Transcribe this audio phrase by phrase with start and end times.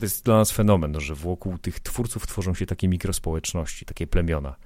[0.00, 4.56] To jest dla nas fenomen, że wokół tych twórców tworzą się takie mikrospołeczności, takie plemiona,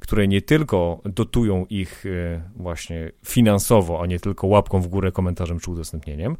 [0.00, 5.60] które nie tylko dotują ich e, właśnie finansowo, a nie tylko łapką w górę, komentarzem
[5.60, 6.36] czy udostępnieniem,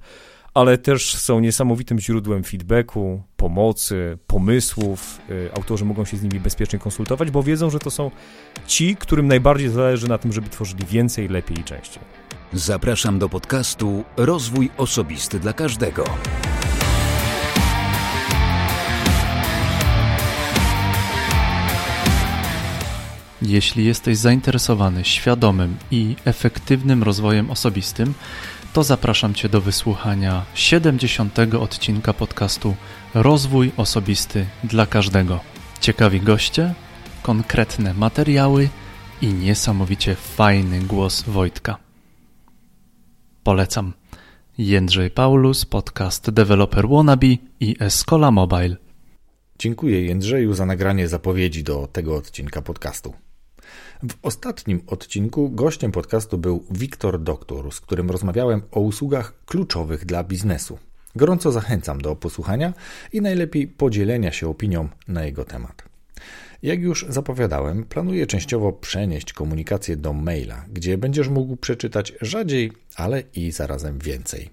[0.55, 5.19] ale też są niesamowitym źródłem feedbacku, pomocy, pomysłów.
[5.47, 8.11] E, autorzy mogą się z nimi bezpiecznie konsultować, bo wiedzą, że to są
[8.67, 12.03] ci, którym najbardziej zależy na tym, żeby tworzyli więcej, lepiej i częściej.
[12.53, 16.05] Zapraszam do podcastu Rozwój Osobisty dla Każdego.
[23.43, 28.15] Jeśli jesteś zainteresowany świadomym i efektywnym rozwojem osobistym,
[28.73, 31.39] to zapraszam Cię do wysłuchania 70.
[31.61, 32.75] odcinka podcastu
[33.15, 35.41] Rozwój Osobisty dla Każdego.
[35.81, 36.75] Ciekawi goście,
[37.23, 38.69] konkretne materiały
[39.23, 41.77] i niesamowicie fajny głos Wojtka.
[43.43, 43.93] Polecam.
[44.59, 47.27] Jędrzej Paulus, podcast Developer Wannabe
[47.61, 48.77] i Escola Mobile.
[49.59, 53.15] Dziękuję Jędrzeju za nagranie zapowiedzi do tego odcinka podcastu.
[54.09, 60.25] W ostatnim odcinku gościem podcastu był Wiktor Doktor, z którym rozmawiałem o usługach kluczowych dla
[60.25, 60.79] biznesu.
[61.17, 62.73] Gorąco zachęcam do posłuchania
[63.13, 65.83] i najlepiej podzielenia się opinią na jego temat.
[66.63, 73.23] Jak już zapowiadałem, planuję częściowo przenieść komunikację do maila, gdzie będziesz mógł przeczytać rzadziej, ale
[73.35, 74.51] i zarazem więcej.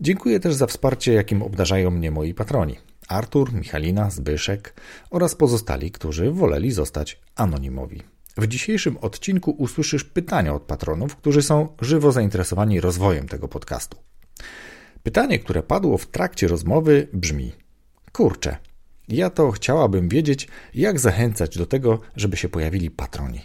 [0.00, 2.76] Dziękuję też za wsparcie, jakim obdarzają mnie moi patroni.
[3.08, 4.74] Artur, Michalina, Zbyszek
[5.10, 8.02] oraz pozostali, którzy woleli zostać anonimowi.
[8.36, 13.96] W dzisiejszym odcinku usłyszysz pytania od patronów, którzy są żywo zainteresowani rozwojem tego podcastu.
[15.02, 17.52] Pytanie, które padło w trakcie rozmowy brzmi:
[18.12, 18.56] Kurczę,
[19.08, 23.40] ja to chciałabym wiedzieć, jak zachęcać do tego, żeby się pojawili patroni.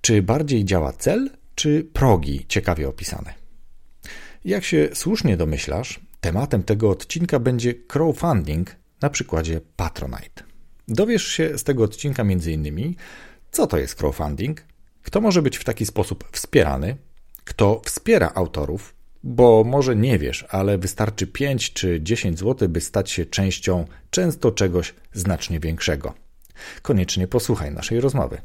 [0.00, 3.34] Czy bardziej działa cel, czy progi ciekawie opisane?
[4.44, 10.42] Jak się słusznie domyślasz, tematem tego odcinka będzie crowdfunding na przykładzie Patronite.
[10.88, 12.94] Dowiesz się z tego odcinka m.in.
[13.50, 14.64] co to jest crowdfunding,
[15.02, 16.96] kto może być w taki sposób wspierany,
[17.44, 23.10] kto wspiera autorów, bo może nie wiesz, ale wystarczy 5 czy 10 zł, by stać
[23.10, 26.14] się częścią często czegoś znacznie większego.
[26.82, 28.40] Koniecznie posłuchaj naszej rozmowy.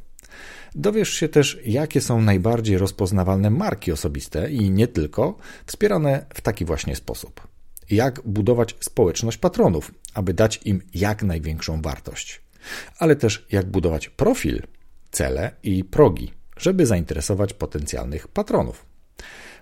[0.75, 6.65] Dowiesz się też, jakie są najbardziej rozpoznawalne marki osobiste i nie tylko, wspierane w taki
[6.65, 7.47] właśnie sposób.
[7.89, 12.41] Jak budować społeczność patronów, aby dać im jak największą wartość.
[12.99, 14.61] Ale też jak budować profil,
[15.11, 18.92] cele i progi, żeby zainteresować potencjalnych patronów.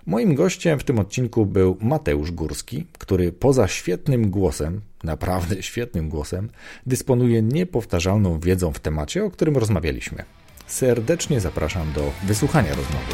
[0.06, 6.50] Moim gościem w tym odcinku był Mateusz Górski, który poza świetnym głosem, naprawdę świetnym głosem,
[6.86, 10.24] dysponuje niepowtarzalną wiedzą w temacie, o którym rozmawialiśmy.
[10.66, 13.12] Serdecznie zapraszam do wysłuchania rozmowy.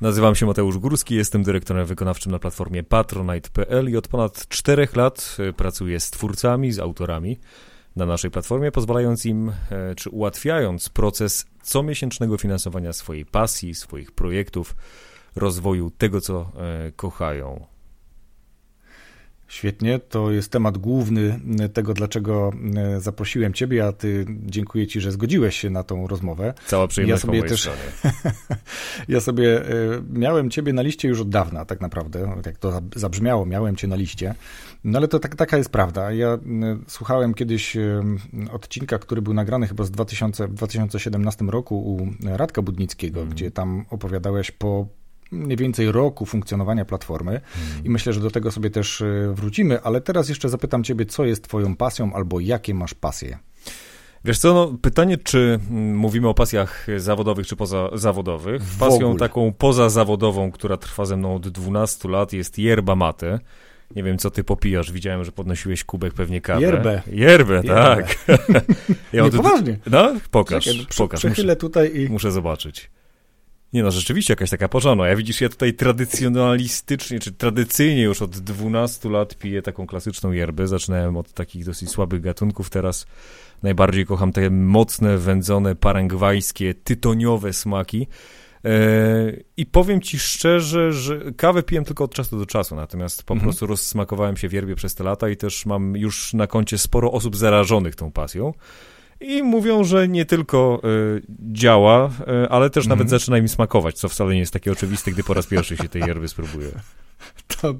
[0.00, 5.36] Nazywam się Mateusz Górski, jestem dyrektorem wykonawczym na platformie patronite.pl i od ponad czterech lat
[5.38, 7.38] e, pracuję z twórcami, z autorami
[7.96, 14.76] na naszej platformie, pozwalając im, e, czy ułatwiając proces comiesięcznego finansowania swojej pasji, swoich projektów,
[15.36, 17.66] rozwoju tego, co e, kochają.
[19.48, 21.40] Świetnie, to jest temat główny
[21.72, 26.54] tego, dlaczego e, zaprosiłem Ciebie, a Ty dziękuję Ci, że zgodziłeś się na tą rozmowę.
[26.66, 27.70] Cała przyjemność ja sobie też,
[29.08, 29.62] Ja sobie
[30.12, 33.96] miałem Ciebie na liście już od dawna, tak naprawdę, jak to zabrzmiało, miałem Cię na
[33.96, 34.34] liście.
[34.84, 36.12] No ale to tak, taka jest prawda.
[36.12, 36.38] Ja
[36.86, 37.76] słuchałem kiedyś
[38.52, 43.32] odcinka, który był nagrany chyba z 2000, w 2017 roku u Radka Budnickiego, mm.
[43.32, 44.86] gdzie tam opowiadałeś po
[45.32, 47.84] mniej więcej roku funkcjonowania platformy mm.
[47.84, 51.24] i myślę, że do tego sobie też e, wrócimy, ale teraz jeszcze zapytam ciebie, co
[51.24, 53.38] jest twoją pasją albo jakie masz pasje?
[54.24, 58.62] Wiesz co, no, pytanie, czy mm, mówimy o pasjach zawodowych czy pozazawodowych.
[58.78, 63.38] Pasją taką pozazawodową, która trwa ze mną od 12 lat jest yerba mate.
[63.96, 64.92] Nie wiem, co ty popijasz.
[64.92, 66.62] Widziałem, że podnosiłeś kubek pewnie kawy.
[66.62, 67.02] Yerbę.
[67.06, 68.16] Yerbę, tak.
[69.12, 69.78] ja Nie, poważnie.
[69.86, 71.20] No, pokaż, Czekaj, pokaż.
[71.20, 72.08] Przechylę tutaj i...
[72.08, 72.90] Muszę zobaczyć.
[73.72, 75.08] Nie no, rzeczywiście jakaś taka porządna.
[75.08, 80.68] Ja widzisz, ja tutaj tradycjonalistycznie, czy tradycyjnie już od 12 lat piję taką klasyczną yerbę.
[80.68, 83.06] Zaczynałem od takich dosyć słabych gatunków, teraz
[83.62, 88.06] najbardziej kocham te mocne, wędzone, parangwajskie, tytoniowe smaki.
[88.64, 88.70] E,
[89.56, 93.50] I powiem ci szczerze, że kawę piłem tylko od czasu do czasu, natomiast po mhm.
[93.50, 97.36] prostu rozsmakowałem się wierbie przez te lata i też mam już na koncie sporo osób
[97.36, 98.52] zarażonych tą pasją.
[99.20, 101.22] I mówią, że nie tylko y,
[101.52, 102.10] działa,
[102.44, 103.20] y, ale też nawet Mhm.
[103.20, 106.02] zaczyna im smakować, co wcale nie jest takie oczywiste, gdy po raz pierwszy się tej
[106.02, 106.68] yerby spróbuje.
[107.62, 107.74] To,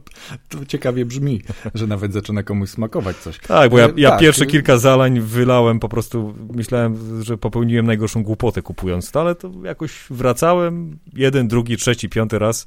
[0.49, 1.43] to ciekawie brzmi,
[1.75, 3.39] że nawet zaczyna komuś smakować coś.
[3.39, 7.87] Tak, bo ja, E, ja tak, pierwsze kilka zalań wylałem, po prostu myślałem, że popełniłem
[7.87, 12.67] najgorszą głupotę kupując to, ale to jakoś wracałem jeden, drugi, trzeci, piąty raz.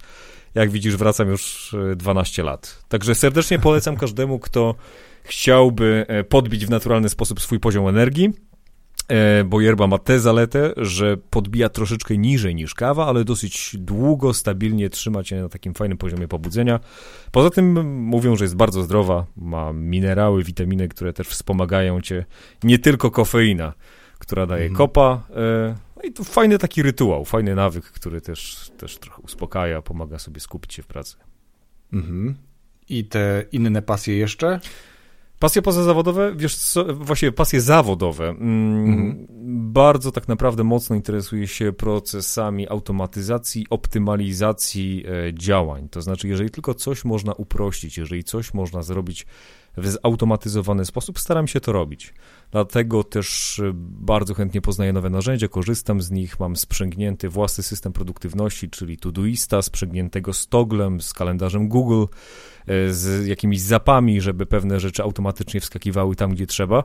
[0.55, 2.83] Jak widzisz, wracam już e, 12 lat.
[2.87, 4.75] Także serdecznie polecam każdemu, kto
[5.23, 8.33] chciałby podbić w naturalny sposób swój poziom energii,
[9.45, 14.89] bo yerba ma tę zaletę, że podbija troszeczkę niżej niż kawa, ale dosyć długo, stabilnie
[14.89, 16.79] trzyma cię na takim fajnym poziomie pobudzenia.
[17.31, 22.25] Poza tym mówią, że jest bardzo zdrowa, ma minerały, witaminy, które też wspomagają cię,
[22.63, 23.73] nie tylko kofeina,
[24.19, 24.77] która daje Mhm.
[24.77, 25.23] kopa.
[25.35, 30.19] e, No i to fajny taki rytuał, fajny nawyk, który też, też trochę uspokaja, pomaga
[30.19, 31.15] sobie skupić się w pracy.
[31.93, 32.35] Mhm.
[32.89, 34.59] I te inne pasje jeszcze?
[35.43, 38.29] Pasje pozazawodowe, wiesz co, właśnie pasje zawodowe.
[38.29, 39.27] Mm, Mhm.
[39.73, 45.89] Bardzo tak naprawdę mocno interesuję się procesami automatyzacji, optymalizacji e, działań.
[45.89, 49.25] To znaczy, jeżeli tylko coś można uprościć, jeżeli coś można zrobić
[49.77, 52.13] w zautomatyzowany sposób, staram się to robić.
[52.51, 57.93] Dlatego też e, bardzo chętnie poznaję nowe narzędzia, korzystam z nich, mam sprzęgnięty własny system
[57.93, 62.05] produktywności, czyli Todoista, sprzęgniętego z Toglem, z kalendarzem Google,
[62.67, 66.83] e, z jakimiś zapami, żeby pewne rzeczy automatycznie wskakiwały tam, gdzie trzeba.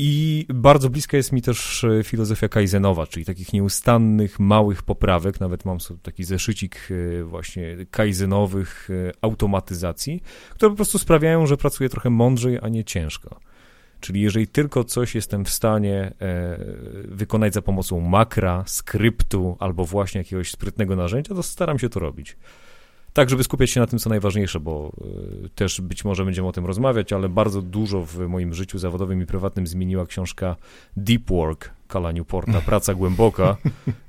[0.00, 5.40] I bardzo bliska jest mi też e, filozofia kaizenowa, czyli takich nieustannych, małych poprawek.
[5.40, 11.56] Nawet mam sobie taki zeszycik e, właśnie kaizenowych e, automatyzacji, które po prostu sprawiają, że
[11.56, 13.40] pracuję trochę mądrzej, a nie ciężko.
[14.00, 16.12] Czyli jeżeli tylko coś jestem w stanie
[17.04, 22.36] wykonać za pomocą makra, skryptu albo właśnie jakiegoś sprytnego narzędzia, to staram się to robić.
[23.18, 24.92] Tak, żeby skupiać się na tym, co najważniejsze, bo
[25.44, 29.22] y, też być może będziemy o tym rozmawiać, ale bardzo dużo w moim życiu zawodowym
[29.22, 30.56] i prywatnym zmieniła książka
[30.96, 33.56] Deep Work Kala Newporta, Praca Głęboka.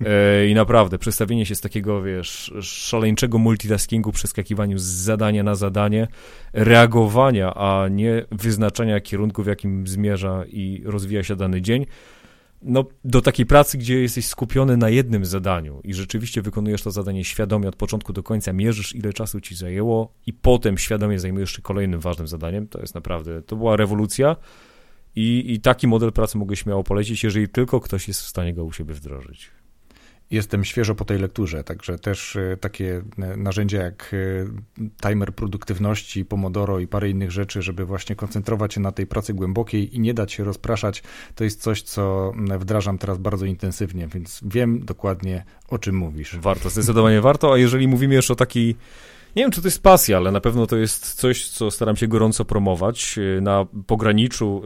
[0.06, 6.08] E, i naprawdę przestawienie się z takiego, wiesz, szaleńczego multitaskingu, przeskakiwaniu z zadania na zadanie,
[6.54, 11.86] reagowania, a nie wyznaczania kierunku, w jakim zmierza i rozwija się dany dzień,
[12.62, 17.24] no, do takiej pracy, gdzie jesteś skupiony na jednym zadaniu i rzeczywiście wykonujesz to zadanie
[17.24, 21.62] świadomie od początku do końca, mierzysz ile czasu ci zajęło i potem świadomie zajmujesz się
[21.62, 24.36] kolejnym ważnym zadaniem, to jest naprawdę, to była rewolucja
[25.16, 28.64] i, i taki model pracy mogę śmiało polecić, jeżeli tylko ktoś jest w stanie go
[28.64, 29.52] u siebie wdrożyć.
[30.32, 34.12] Jestem świeżo po tej lekturze, także też e, takie e, narzędzia jak
[34.80, 39.34] e, timer produktywności, Pomodoro i parę innych rzeczy, żeby właśnie koncentrować się na tej pracy
[39.34, 41.04] głębokiej i nie dać się rozpraszać,
[41.36, 46.38] to jest coś, co wdrażam teraz bardzo intensywnie, więc wiem dokładnie o czym mówisz.
[46.38, 48.76] Warto, zdecydowanie warto, a jeżeli mówimy już o takiej
[49.40, 52.08] nie wiem, czy to jest pasja, ale na pewno to jest coś, co staram się
[52.08, 54.62] gorąco promować y, na pograniczu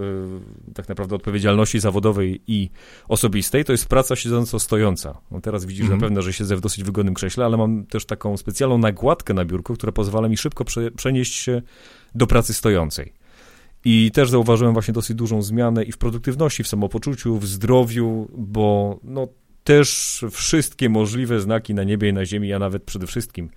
[0.69, 2.69] y, tak naprawdę odpowiedzialności zawodowej i
[3.07, 3.65] osobistej.
[3.65, 5.17] To jest praca siedząco-stojąca.
[5.31, 8.37] No teraz widzisz na pewno, że siedzę w dosyć wygodnym krześle, ale mam też taką
[8.37, 11.61] specjalną nagładkę na biurku, która pozwala mi szybko prze, przenieść się
[12.15, 13.13] do pracy stojącej.
[13.85, 18.99] I też zauważyłem właśnie dosyć dużą zmianę i w produktywności, w samopoczuciu, w zdrowiu, bo
[19.03, 19.27] no
[19.63, 23.49] też wszystkie możliwe znaki na niebie i na ziemi, a nawet przede wszystkim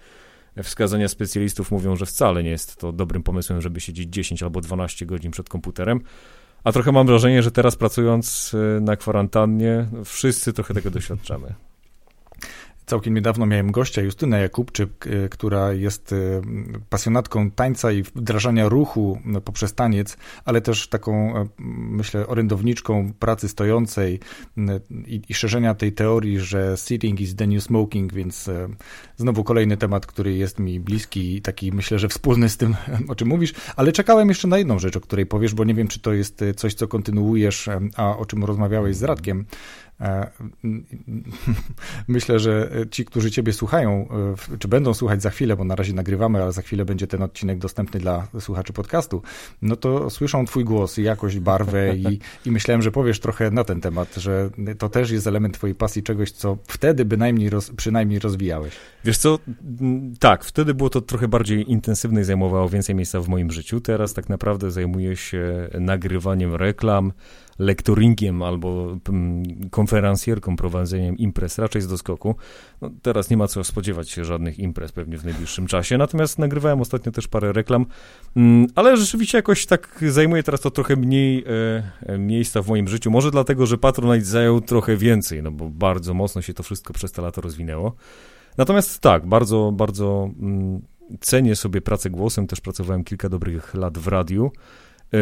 [0.63, 5.07] wskazania specjalistów mówią, że wcale nie jest to dobrym pomysłem, żeby siedzieć 10 albo 12
[5.07, 6.01] godzin przed komputerem.
[6.65, 11.55] A trochę mam wrażenie, że teraz pracując y, na kwarantannie, wszyscy trochę tego doświadczamy.
[12.87, 16.43] Całkiem niedawno miałem gościa, Justynę Jakubczyk, y, która jest y,
[16.91, 23.49] pasjonatką tańca i wdrażania ruchu no, poprzez taniec, ale też taką, y, myślę, orędowniczką pracy
[23.49, 24.21] stojącej
[25.07, 28.69] i, i szerzenia tej teorii, że sitting is the new smoking, więc y,
[29.17, 32.77] znowu kolejny temat, który jest mi bliski i taki, myślę, że wspólny z tym,
[33.09, 35.89] o czym mówisz, ale czekałem jeszcze na jedną rzecz, o której powiesz, bo nie wiem,
[35.89, 39.45] czy to jest y, coś, co kontynuujesz, a o czym rozmawiałeś z Radkiem.
[40.01, 40.31] E,
[42.09, 44.09] Myślę, że ci, którzy Ciebie słuchają,
[44.53, 47.23] e, czy będą słuchać za chwilę, bo na razie nagrywamy, ale za chwilę będzie ten
[47.23, 49.23] odcinek dostępny dla słuchaczy podcastu,
[49.63, 53.81] no to słyszą Twój głos, jakość, barwę i, i myślałem, że powiesz trochę na ten
[53.81, 58.75] temat, że to też jest element Twojej pasji, czegoś, co wtedy bynajmniej roz, przynajmniej rozwijałeś.
[59.05, 59.39] Wiesz co,
[60.21, 63.81] tak, wtedy było to trochę bardziej intensywne i zajmowało więcej miejsca w moim życiu.
[63.81, 67.13] Teraz tak naprawdę zajmuję się nagrywaniem reklam,
[67.59, 72.35] lektoringiem albo mm, konferencjerką, prowadzeniem imprez, raczej z doskoku.
[72.81, 76.81] No, teraz nie ma co spodziewać się żadnych imprez pewnie w najbliższym czasie, natomiast nagrywałem
[76.81, 77.87] ostatnio też parę reklam,
[78.37, 82.89] mm, ale rzeczywiście jakoś tak zajmuje teraz to trochę mniej e, e, miejsca w moim
[82.89, 83.11] życiu.
[83.11, 87.13] Może dlatego, że Patronite zajął trochę więcej, no bo bardzo mocno się to wszystko przez
[87.13, 87.95] te lata rozwinęło.
[88.59, 90.83] Natomiast tak, bardzo, bardzo mm,
[91.21, 94.51] cenię sobie pracę głosem, też pracowałem kilka dobrych lat w radiu
[95.13, 95.21] yy,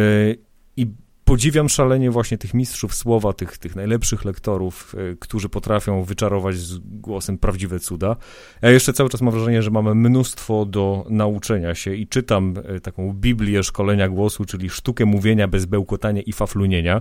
[0.77, 0.87] i
[1.35, 6.79] podziwiam szalenie właśnie tych mistrzów słowa, tych, tych najlepszych lektorów, e, którzy potrafią wyczarować z
[6.79, 8.17] głosem prawdziwe cuda.
[8.63, 12.81] Ja jeszcze cały czas mam wrażenie, że mamy mnóstwo do nauczenia się i czytam e,
[12.81, 17.01] taką Biblię szkolenia głosu, czyli sztukę mówienia bez bełkotania i faflunienia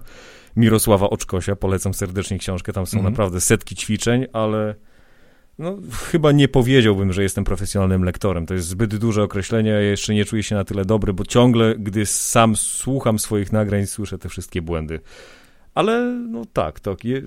[0.55, 1.55] Mirosława Oczkosia.
[1.55, 3.13] Polecam serdecznie książkę, tam są mhm.
[3.13, 4.75] naprawdę setki ćwiczeń, ale
[5.59, 5.77] no,
[6.11, 8.45] chyba nie powiedziałbym, że jestem profesjonalnym lektorem.
[8.45, 9.69] To jest zbyt duże określenie.
[9.69, 13.85] Ja jeszcze nie czuję się na tyle dobry, bo ciągle, gdy sam słucham swoich nagrań,
[13.85, 14.99] słyszę te wszystkie błędy.
[15.75, 17.05] Ale no tak, tak.
[17.05, 17.21] Je,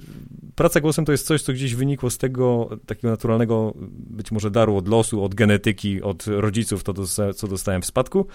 [0.54, 4.76] praca głosem to jest coś, co gdzieś wynikło z tego takiego naturalnego, być może daru
[4.76, 6.94] od losu, od genetyki, od rodziców, to
[7.34, 8.26] co dostałem w spadku.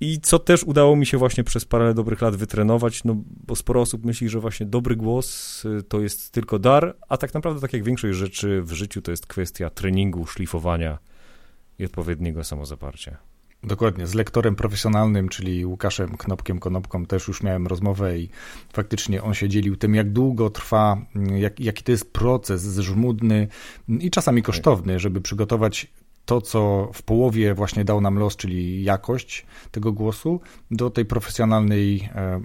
[0.00, 3.80] I co też udało mi się właśnie przez parę dobrych lat wytrenować, no bo sporo
[3.80, 7.72] osób myśli, że właśnie dobry głos y, to jest tylko dar, a tak naprawdę, tak
[7.72, 10.98] jak większość rzeczy w życiu, to jest kwestia treningu, szlifowania
[11.78, 13.16] i odpowiedniego samozaparcia.
[13.66, 18.28] Dokładnie, z lektorem profesjonalnym, czyli Łukaszem Knopkiem Konopką też już miałem rozmowę i
[18.72, 23.48] faktycznie on się dzielił tym, jak długo trwa, jak, jaki to jest proces żmudny
[23.88, 25.92] i czasami kosztowny, żeby przygotować
[26.24, 30.40] to, co w połowie właśnie dał nam los, czyli jakość tego głosu,
[30.70, 32.40] do tej profesjonalnej, e,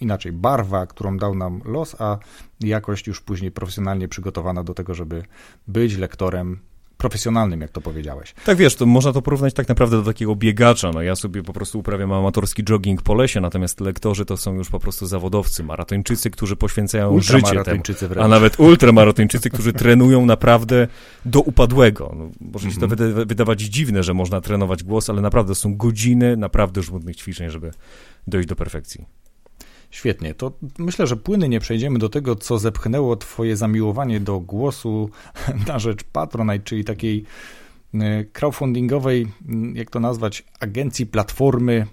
[0.00, 2.18] inaczej, barwa, którą dał nam los, a
[2.60, 5.22] jakość już później profesjonalnie przygotowana do tego, żeby
[5.68, 6.58] być lektorem
[7.00, 8.34] profesjonalnym, jak to powiedziałeś.
[8.44, 10.90] Tak wiesz, to można to porównać tak naprawdę do takiego biegacza.
[10.94, 14.70] No ja sobie po prostu uprawiam amatorski jogging po lesie, natomiast lektorzy to są już
[14.70, 17.82] po prostu zawodowcy, maratończycy, którzy poświęcają życie temu,
[18.20, 20.88] a nawet ultramaratończycy, którzy trenują naprawdę
[21.24, 22.14] do upadłego.
[22.18, 23.26] No, może się to mhm.
[23.28, 27.70] wydawać dziwne, że można trenować głos, ale naprawdę są godziny naprawdę żmudnych ćwiczeń, żeby
[28.26, 29.19] dojść do perfekcji.
[29.90, 35.10] Świetnie, to myślę, że płynnie przejdziemy do tego, co zepchnęło Twoje zamiłowanie do głosu
[35.68, 37.24] na rzecz Patronite, czyli takiej
[37.94, 39.26] e, crowdfundingowej,
[39.74, 41.86] jak to nazwać, agencji, platformy,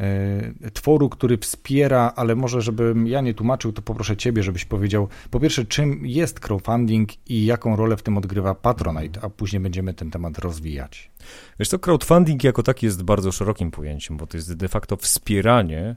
[0.00, 5.08] e, tworu, który wspiera, ale może żebym ja nie tłumaczył, to poproszę Ciebie, żebyś powiedział
[5.30, 9.94] po pierwsze, czym jest crowdfunding i jaką rolę w tym odgrywa Patronite, a później będziemy
[9.94, 11.10] ten temat rozwijać.
[11.58, 15.96] Wiesz to crowdfunding jako taki jest bardzo szerokim pojęciem, bo to jest de facto wspieranie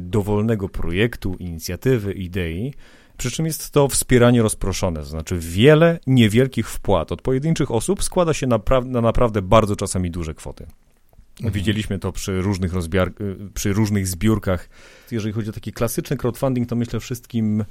[0.00, 2.74] dowolnego projektu, inicjatywy, idei,
[3.16, 8.34] przy czym jest to wspieranie rozproszone, to znaczy wiele niewielkich wpłat od pojedynczych osób składa
[8.34, 10.66] się na, na naprawdę bardzo czasami duże kwoty.
[11.36, 11.52] Mhm.
[11.52, 13.12] Widzieliśmy to przy różnych, rozbiar, e,
[13.54, 14.68] przy różnych zbiórkach.
[15.10, 17.64] Jeżeli chodzi o taki klasyczny crowdfunding, to myślę wszystkim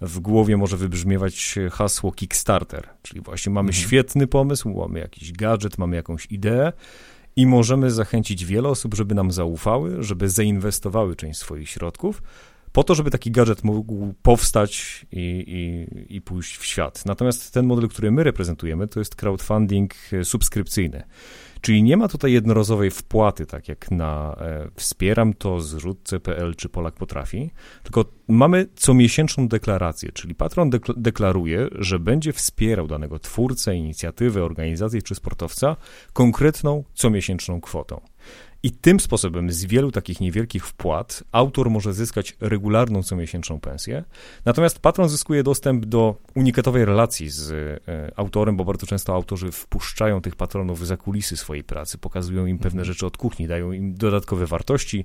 [0.00, 3.86] w głowie może wybrzmiewać hasło Kickstarter, czyli właśnie mamy mhm.
[3.86, 6.72] świetny pomysł, mamy jakiś gadżet, mamy jakąś ideę,
[7.36, 12.22] i możemy zachęcić wiele osób, żeby nam zaufały, żeby zainwestowały część swoich środków,
[12.72, 17.06] po to, żeby taki gadżet mógł powstać i, i, i pójść w świat.
[17.06, 21.02] Natomiast ten model, który my reprezentujemy, to jest crowdfunding subskrypcyjny.
[21.60, 26.94] Czyli nie ma tutaj jednorazowej wpłaty, tak jak na e, wspieram to zrzutce.pl czy Polak
[26.94, 27.50] potrafi,
[27.82, 35.14] tylko mamy comiesięczną deklarację, czyli patron deklaruje, że będzie wspierał danego twórcę, inicjatywę, organizację czy
[35.14, 35.76] sportowca
[36.12, 38.00] konkretną comiesięczną kwotą.
[38.66, 44.04] I tym sposobem z wielu takich niewielkich wpłat autor może zyskać regularną comiesięczną pensję,
[44.44, 50.20] natomiast patron zyskuje dostęp do unikatowej relacji z e, autorem, bo bardzo często autorzy wpuszczają
[50.20, 52.94] tych patronów za kulisy swojej pracy, pokazują im pewne mhm.
[52.94, 55.04] rzeczy od kuchni, dają im dodatkowe wartości.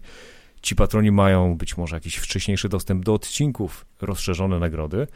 [0.62, 5.08] Ci patroni mają być może jakiś wcześniejszy dostęp do odcinków, rozszerzone nagrody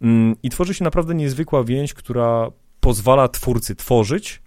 [0.00, 4.42] mm, i tworzy się naprawdę niezwykła więź, która pozwala twórcy tworzyć,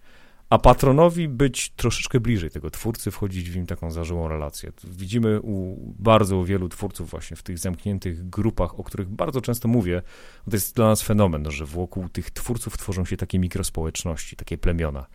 [0.50, 4.72] a patronowi być troszeczkę bliżej tego twórcy, wchodzić w nim taką zażyłą relację.
[4.84, 10.02] Widzimy u bardzo wielu twórców właśnie w tych zamkniętych grupach, o których bardzo często mówię,
[10.50, 15.06] to jest dla nas fenomen, że wokół tych twórców tworzą się takie mikrospołeczności, takie plemiona,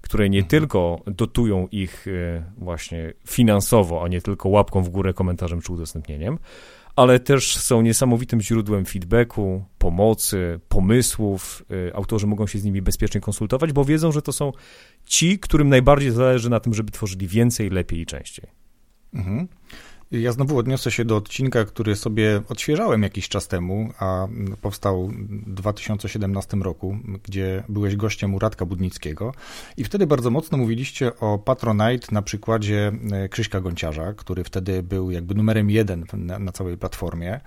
[0.00, 0.50] które nie mhm.
[0.50, 6.38] tylko dotują ich e, właśnie finansowo, a nie tylko łapką w górę, komentarzem czy udostępnieniem,
[7.00, 11.62] ale też są niesamowitym źródłem feedbacku, pomocy, pomysłów.
[11.88, 14.52] Y, autorzy mogą się z nimi bezpiecznie konsultować, bo wiedzą, że to są
[15.04, 18.50] ci, którym najbardziej zależy na tym, żeby tworzyli więcej, lepiej i częściej.
[19.14, 19.48] Mhm.
[20.10, 24.28] Ja znowu odniosę się do odcinka, który sobie odświeżałem jakiś czas temu, a
[24.60, 25.08] powstał
[25.46, 29.32] w 2017 roku, gdzie byłeś gościem u Radka Budnickiego
[29.76, 35.10] i wtedy bardzo mocno mówiliście o Patronite na przykładzie e, Krzyśka Gonciarza, który wtedy był
[35.10, 37.40] jakby numerem jeden na, na całej platformie,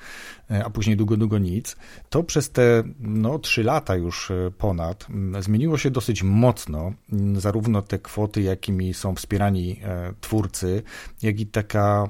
[0.52, 1.76] e, a później długo, długo nic.
[2.10, 5.08] To przez te no, trzy lata już e, ponad
[5.40, 6.94] zmieniło się dosyć mocno,
[7.38, 9.80] zarówno te kwoty, jakimi są wspierani
[10.22, 10.84] twórcy,
[11.22, 12.08] jak i taka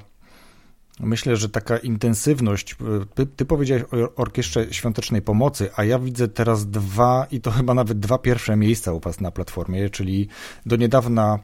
[1.00, 2.76] Myślę, że taka intensywność,
[3.14, 7.74] ty, ty powiedziałeś o Orkiestrze Świątecznej Pomocy, a ja widzę teraz dwa, i to chyba
[7.74, 10.28] nawet dwa pierwsze miejsca u Was na platformie, czyli
[10.66, 11.38] do niedawna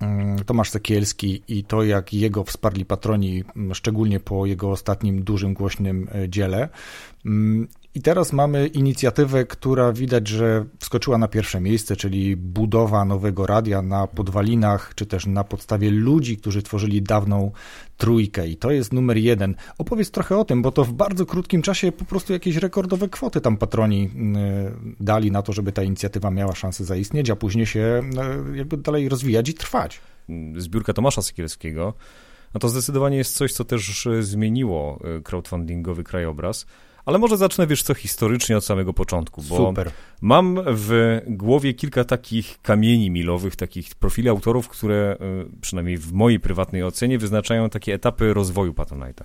[0.00, 6.08] mm, Tomasz Sekielski i to, jak jego wsparli patroni, szczególnie po jego ostatnim dużym, głośnym
[6.28, 6.68] dziele.
[7.94, 13.82] I teraz mamy inicjatywę, która widać, że wskoczyła na pierwsze miejsce, czyli budowa nowego radia
[13.82, 17.52] na podwalinach, czy też na podstawie ludzi, którzy tworzyli dawną
[17.96, 18.48] trójkę.
[18.48, 19.54] I to jest numer jeden.
[19.78, 23.40] Opowiedz trochę o tym, bo to w bardzo krótkim czasie po prostu jakieś rekordowe kwoty
[23.40, 28.02] tam patroni y, dali na to, żeby ta inicjatywa miała szansę zaistnieć, a później się
[28.52, 30.00] y, jakby dalej rozwijać i trwać.
[30.56, 31.94] Zbiórka Tomasza Sekielskiego,
[32.54, 36.66] no to zdecydowanie jest coś, co też zmieniło y, crowdfundingowy krajobraz.
[37.04, 39.90] Ale może zacznę, wiesz co, historycznie od samego początku, bo Super.
[40.20, 45.16] mam w głowie kilka takich kamieni milowych, takich profili autorów, które
[45.56, 49.24] y, przynajmniej w mojej prywatnej ocenie wyznaczają takie etapy rozwoju Patronite'a.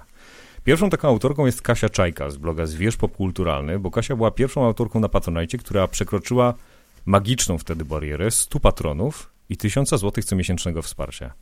[0.63, 4.99] Pierwszą taką autorką jest Kasia Czajka z bloga Zwierz Popkulturalny, bo Kasia była pierwszą autorką
[4.99, 6.53] na Patronite, która przekroczyła
[7.05, 11.33] magiczną wtedy barierę 100 patronów i 1000 zł comiesięcznego wsparcia.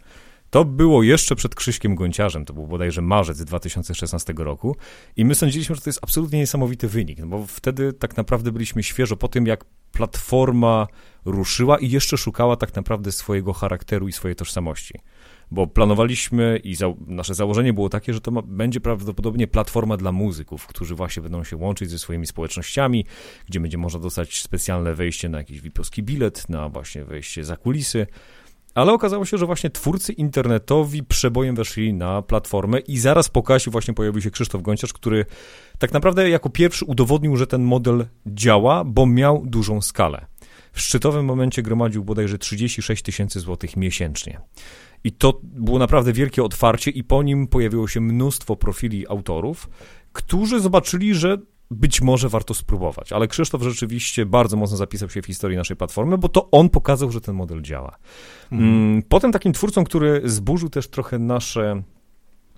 [0.50, 4.75] To było jeszcze przed Krzyśkiem Gonciarzem, to był bodajże marzec 2016 roku
[5.16, 8.84] i my sądziliśmy, że to jest absolutnie niesamowity wynik, no bo wtedy tak naprawdę byliśmy
[8.84, 10.88] świeżo po tym, jak platforma
[11.25, 15.00] ruszyła i jeszcze szukała tak naprawdę swojego charakteru i swojej tożsamości.
[15.52, 20.12] Bo planowaliśmy i za, nasze założenie było takie, że to ma, będzie prawdopodobnie platforma dla
[20.12, 23.06] muzyków, którzy właśnie będą się łączyć ze swoimi społecznościami,
[23.46, 28.08] gdzie będzie można dostać specjalne wejście na jakiś vip bilet, na właśnie wejście za kulisy.
[28.75, 33.70] Ale okazało się, że właśnie twórcy internetowi przebojem weszli na platformę i zaraz po Kasi
[33.70, 35.25] właśnie pojawił się Krzysztof Gonciarz, który
[35.79, 40.25] tak naprawdę jako pierwszy udowodnił, że ten model działa, bo miał dużą skalę.
[40.72, 44.39] W szczytowym momencie gromadził bodajże 36 tysięcy złotych miesięcznie.
[45.03, 49.70] I to było naprawdę wielkie otwarcie i po nim pojawiło się mnóstwo profili autorów,
[50.13, 51.38] którzy zobaczyli, że
[51.72, 56.17] być może warto spróbować, ale Krzysztof rzeczywiście bardzo mocno zapisał się w historii naszej platformy,
[56.17, 57.98] bo to on pokazał, że ten model działa.
[58.51, 58.72] Mhm.
[58.72, 61.84] Mm, potem takim twórcą, który zburzył też trochę nasze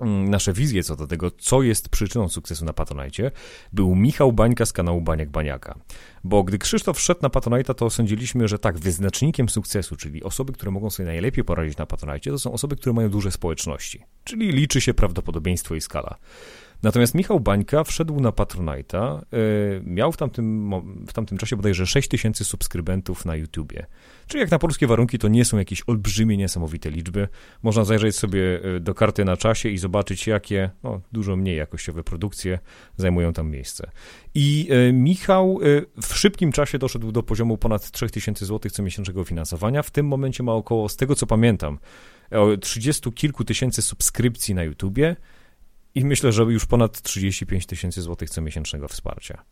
[0.01, 3.31] mm, nasze wizje co do tego, co jest przyczyną sukcesu na Patronite,
[3.73, 5.79] był Michał Bańka z kanału Baniak Baniaka.
[6.23, 10.71] Bo gdy Krzysztof wszedł na Patronite, to sądziliśmy, że tak, wyznacznikiem sukcesu, czyli osoby, które
[10.71, 14.81] mogą sobie najlepiej poradzić na Patronite, to są osoby, które mają duże społeczności, czyli liczy
[14.81, 16.17] się prawdopodobieństwo i skala.
[16.83, 20.71] Natomiast Michał Bańka wszedł na Patronite'a, yy, miał w tamtym,
[21.07, 23.85] w tamtym czasie bodajże 6 tysięcy subskrybentów na YouTubie.
[24.27, 27.27] Czyli jak na polskie warunki to nie są jakieś olbrzymie, niesamowite liczby.
[27.63, 32.03] Można zajrzeć sobie y, do karty na czasie i zobaczyć, jakie no, dużo mniej jakościowe
[32.03, 32.59] produkcje
[32.97, 33.91] zajmują tam miejsce.
[34.35, 39.23] I y, Michał y, w szybkim czasie doszedł do poziomu ponad 3000 zł co miesięcznego
[39.23, 39.83] finansowania.
[39.83, 41.79] W tym momencie ma około, z tego co pamiętam,
[42.31, 45.15] o 30 kilku tysięcy subskrypcji na YouTubie
[45.97, 49.43] i myślę, że już ponad 35 tysięcy złotych co miesięcznego wsparcia.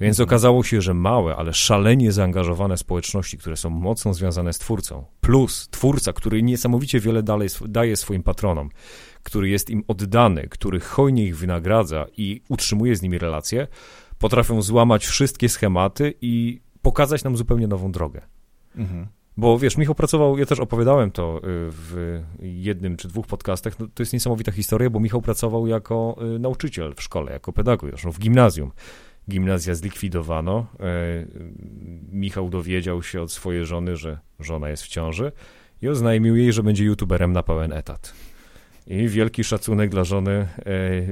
[0.00, 0.28] Więc mhm.
[0.28, 5.68] okazało się, że małe, ale szalenie zaangażowane społeczności, które są mocno związane z twórcą, plus
[5.70, 8.68] twórca, który niesamowicie wiele dalej, daje swoim patronom,
[9.22, 13.68] który jest im oddany, który hojnie ich wynagradza i utrzymuje z nimi relacje,
[14.18, 18.20] potrafią złamać wszystkie schematy i pokazać nam zupełnie nową drogę.
[18.76, 19.06] Mhm.
[19.36, 21.40] Bo wiesz, Michał pracował, ja też opowiadałem to y,
[21.70, 26.38] w jednym czy dwóch podcastach, no, to jest niesamowita historia, bo Michał pracował jako y,
[26.38, 28.72] nauczyciel w szkole, jako pedagog, już w gimnazjum.
[29.30, 30.66] Gimnazja zlikwidowano.
[30.74, 31.26] Y,
[32.12, 35.32] Michał dowiedział się od swojej żony, że żona jest w ciąży
[35.82, 38.14] i oznajmił jej, że będzie youtuberem na pełen etat.
[38.86, 40.48] I wielki szacunek dla żony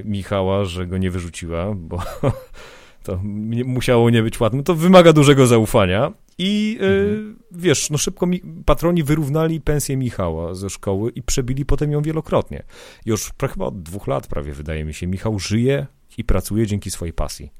[0.05, 2.03] Michała, że go nie wyrzuciła, bo
[3.03, 3.21] to
[3.65, 4.63] musiało nie być ładne.
[4.63, 7.39] To wymaga dużego zaufania i e, mhm.
[7.53, 12.63] wiesz, no szybko mi, patroni wyrównali pensję Michała ze szkoły i przebili potem ją wielokrotnie.
[13.07, 15.87] Już chyba od dwóch lat prawie, wydaje mi się, Michał żyje
[16.19, 17.51] i pracuje dzięki swojej pasji.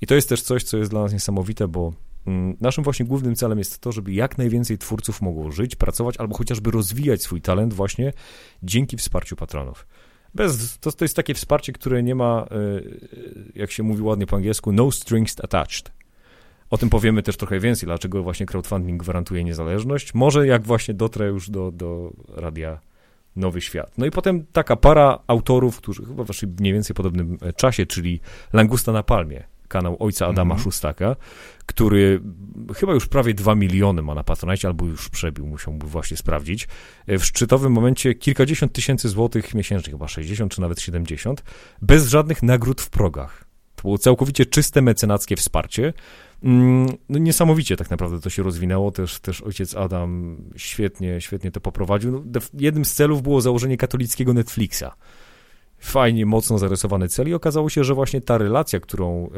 [0.00, 1.92] I to jest też coś, co jest dla nas niesamowite, bo
[2.26, 6.36] mm, naszym właśnie głównym celem jest to, żeby jak najwięcej twórców mogło żyć, pracować albo
[6.36, 8.12] chociażby rozwijać swój talent właśnie
[8.62, 9.86] dzięki wsparciu patronów.
[10.34, 12.56] Bez, to, to jest takie wsparcie, które nie ma, e,
[13.54, 15.92] jak się mówi ładnie po angielsku, no strings attached.
[16.70, 20.14] O tym powiemy też trochę więcej, dlaczego właśnie crowdfunding gwarantuje niezależność.
[20.14, 22.80] Może jak właśnie dotrę już do, do radia
[23.36, 23.98] Nowy Świat.
[23.98, 28.20] No i potem taka para autorów, którzy chyba w mniej więcej podobnym e, czasie, czyli
[28.52, 30.62] Langusta na Palmie, kanał ojca Adama -hmm.
[30.62, 31.16] Szustaka,
[31.66, 32.20] który
[32.76, 36.68] chyba już prawie 2 miliony ma na Patronite, albo już przebił, musiałby właśnie sprawdzić.
[37.06, 41.42] E, w szczytowym momencie kilkadziesiąt tysięcy złotych miesięcznie, chyba 60 czy nawet 70,
[41.82, 43.44] bez żadnych nagród w progach.
[43.76, 45.92] To było całkowicie czyste mecenackie wsparcie.
[46.42, 51.60] Mm, no niesamowicie tak naprawdę to się rozwinęło, też, też ojciec Adam świetnie, świetnie to
[51.60, 52.12] poprowadził.
[52.12, 54.84] No, jednym z celów było założenie katolickiego Netflixa.
[55.80, 59.30] Fajnie, mocno zarysowany cel i okazało się, że właśnie ta relacja, którą e,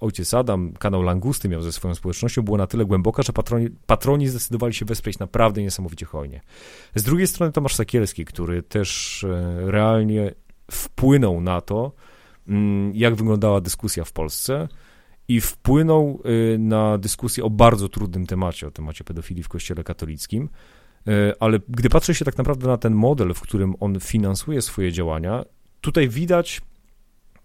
[0.00, 4.28] ojciec Adam, kanał Langusty miał ze swoją społecznością, była na tyle głęboka, że patroni, patroni
[4.28, 6.40] zdecydowali się wesprzeć naprawdę niesamowicie hojnie.
[6.94, 10.34] Z drugiej strony Tomasz Sakielski, który też e, realnie
[10.70, 11.92] wpłynął na to,
[12.48, 14.68] mm, jak wyglądała dyskusja w Polsce
[15.28, 20.48] i wpłynął e, na dyskusję o bardzo trudnym temacie, o temacie pedofilii w kościele katolickim,
[21.08, 24.92] e, ale gdy patrzy się tak naprawdę na ten model, w którym on finansuje swoje
[24.92, 25.44] działania,
[25.80, 26.60] tutaj widać,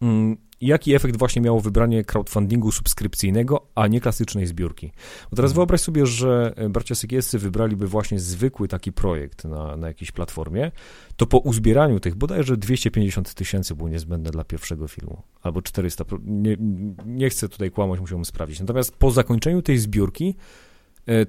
[0.02, 4.92] mm, jaki efekt właśnie miało wybranie crowdfundingu subskrypcyjnego, a nie klasycznej zbiórki.
[5.30, 5.56] Bo teraz mhm.
[5.56, 10.72] wyobraź sobie, że e, bracia Sekielscy wybraliby właśnie zwykły taki projekt na, na jakiejś platformie,
[11.16, 16.58] to po uzbieraniu tych bodajże 250 tysięcy było niezbędne dla pierwszego filmu, albo 400, nie,
[17.06, 18.60] nie chcę tutaj kłamać, musiałbym sprawdzić.
[18.60, 20.36] Natomiast po zakończeniu tej zbiórki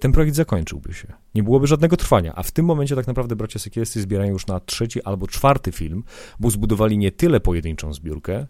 [0.00, 1.12] ten projekt zakończyłby się.
[1.34, 4.60] Nie byłoby żadnego trwania, a w tym momencie tak naprawdę bracia Sekielscy zbierają już na
[4.60, 6.04] trzeci albo czwarty film,
[6.40, 8.46] bo zbudowali nie tyle pojedynczą zbiórkę,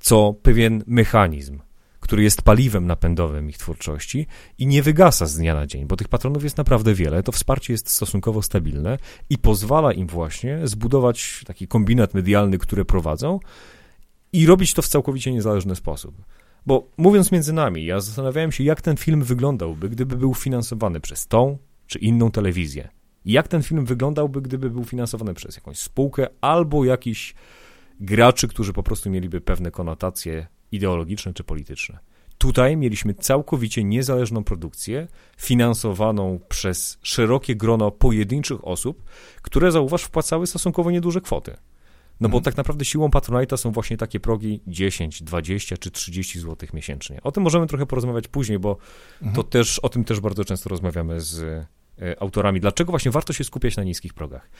[0.00, 1.60] co pewien mechanizm,
[2.00, 4.26] który jest paliwem napędowym ich twórczości
[4.58, 7.72] i nie wygasa z dnia na dzień, bo tych patronów jest naprawdę wiele, to wsparcie
[7.72, 8.98] jest stosunkowo stabilne
[9.30, 13.40] i pozwala im właśnie zbudować taki kombinat medialny, który prowadzą
[14.32, 16.14] i robić to w całkowicie niezależny sposób.
[16.66, 21.26] Bo mówiąc między nami, ja zastanawiałem się, jak ten film wyglądałby, gdyby był finansowany przez
[21.26, 22.88] tą czy inną telewizję.
[23.24, 27.34] Jak ten film wyglądałby, gdyby był finansowany przez jakąś spółkę albo jakiś
[28.00, 31.98] graczy, którzy po prostu mieliby pewne konotacje ideologiczne czy polityczne.
[32.38, 39.02] Tutaj mieliśmy całkowicie niezależną produkcję, finansowaną przez szerokie grono pojedynczych osób,
[39.42, 41.56] które, zauważ, wpłacały stosunkowo nieduże kwoty.
[42.20, 42.44] No bo mhm.
[42.44, 47.22] tak naprawdę siłą Patronite'a są właśnie takie progi 10, 20 czy 30 zł miesięcznie.
[47.22, 48.76] O tym możemy trochę porozmawiać później, bo
[49.22, 49.36] mhm.
[49.36, 51.66] to też, o tym też bardzo często rozmawiamy z e,
[52.20, 52.60] autorami.
[52.60, 54.50] Dlaczego właśnie warto się skupiać na niskich progach?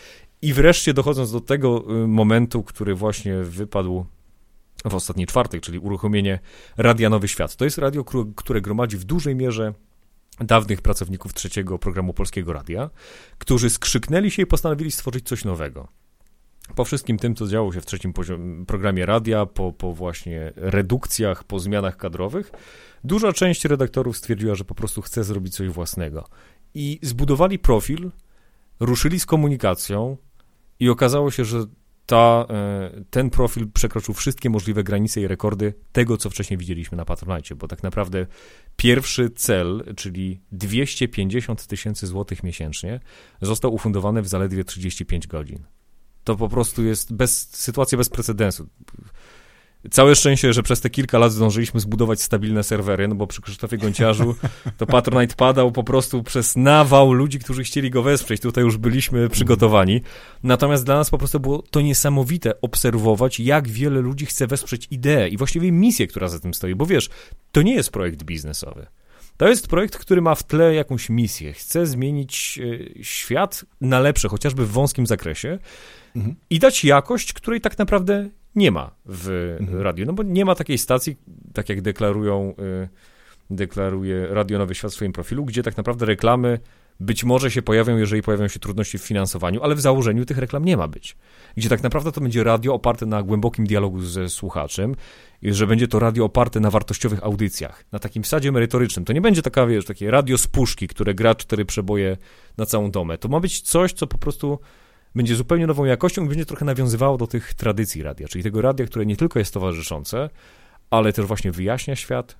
[0.42, 4.06] I wreszcie dochodząc do tego e, momentu, który właśnie wypadł
[4.84, 6.38] w ostatni czwartek, czyli uruchomienie
[6.76, 7.56] Radia Nowy Świat.
[7.56, 8.04] To jest radio,
[8.36, 9.74] które gromadzi w dużej mierze
[10.40, 12.90] dawnych pracowników trzeciego programu Polskiego Radia,
[13.38, 15.88] którzy skrzyknęli się i postanowili stworzyć coś nowego
[16.74, 18.12] po wszystkim tym, co działo się w trzecim
[18.66, 22.52] programie radia, po, po właśnie redukcjach, po zmianach kadrowych,
[23.04, 26.28] duża część redaktorów stwierdziła, że po prostu chce zrobić coś własnego.
[26.74, 28.10] I zbudowali profil,
[28.80, 30.16] ruszyli z komunikacją
[30.80, 31.66] i okazało się, że
[32.06, 37.04] ta, e, ten profil przekroczył wszystkie możliwe granice i rekordy tego, co wcześniej widzieliśmy na
[37.04, 38.26] Patronite, bo tak naprawdę
[38.76, 43.00] pierwszy cel, czyli 250 tysięcy złotych miesięcznie,
[43.42, 45.64] został ufundowany w zaledwie 35 godzin.
[46.26, 48.66] To po prostu jest bez, sytuacja bez precedensu.
[49.90, 53.78] Całe szczęście, że przez te kilka lat zdążyliśmy zbudować stabilne serwery, no bo przy Krzysztofie
[53.78, 54.34] Gonciarzu
[54.78, 58.40] to Patronite padał po prostu przez nawał ludzi, którzy chcieli go wesprzeć.
[58.40, 60.02] Tutaj już byliśmy przygotowani.
[60.42, 65.28] Natomiast dla nas po prostu było to niesamowite obserwować, jak wiele ludzi chce wesprzeć ideę
[65.28, 66.74] i właściwie misję, która za tym stoi.
[66.74, 67.10] Bo wiesz,
[67.52, 68.86] to nie jest projekt biznesowy.
[69.36, 71.52] To jest projekt, który ma w tle jakąś misję.
[71.52, 72.60] Chce zmienić
[72.98, 75.58] e, świat na lepsze, chociażby w wąskim zakresie
[76.16, 76.34] mhm.
[76.50, 79.82] i dać jakość, której tak naprawdę nie ma w mhm.
[79.82, 80.06] radiu.
[80.06, 81.16] No bo nie ma takiej stacji,
[81.54, 82.88] tak jak deklarują, e,
[83.50, 86.58] deklaruje Radio Nowy Świat w swoim profilu, gdzie tak naprawdę reklamy
[87.00, 90.64] być może się pojawią, jeżeli pojawią się trudności w finansowaniu, ale w założeniu tych reklam
[90.64, 91.16] nie ma być.
[91.56, 94.94] Gdzie tak naprawdę to będzie radio oparte na głębokim dialogu ze słuchaczem,
[95.42, 99.04] że będzie to radio oparte na wartościowych audycjach, na takim wsadzie merytorycznym.
[99.04, 102.16] To nie będzie taka, wiesz, takie radio z puszki, które gra cztery przeboje
[102.56, 103.18] na całą domę.
[103.18, 104.58] To ma być coś, co po prostu
[105.14, 108.86] będzie zupełnie nową jakością i będzie trochę nawiązywało do tych tradycji radia, czyli tego radia,
[108.86, 110.30] które nie tylko jest towarzyszące,
[110.90, 112.38] ale też właśnie wyjaśnia świat,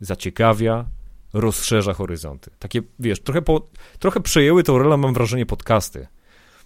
[0.00, 0.84] zaciekawia,
[1.32, 2.50] rozszerza horyzonty.
[2.58, 6.06] Takie, wiesz, trochę, po, trochę przejęły tą rolę, mam wrażenie, podcasty.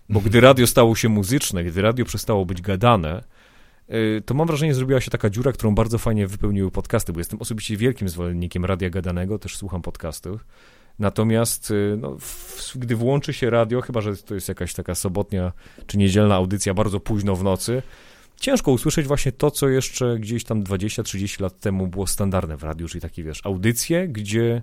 [0.08, 3.24] Bo gdy radio stało się muzyczne, gdy radio przestało być gadane,
[3.90, 7.40] y, to mam wrażenie, zrobiła się taka dziura, którą bardzo fajnie wypełniły podcasty, bo jestem
[7.40, 10.44] osobiście wielkim zwolennikiem radia gadanego, też słucham podcastów.
[10.98, 15.52] Natomiast y, no, w, gdy włączy się radio, chyba że to jest jakaś taka sobotnia
[15.86, 17.82] czy niedzielna audycja bardzo późno w nocy,
[18.42, 22.88] ciężko usłyszeć właśnie to, co jeszcze gdzieś tam 20-30 lat temu było standardne w radiu,
[22.88, 24.62] czyli takie, wiesz, audycje, gdzie,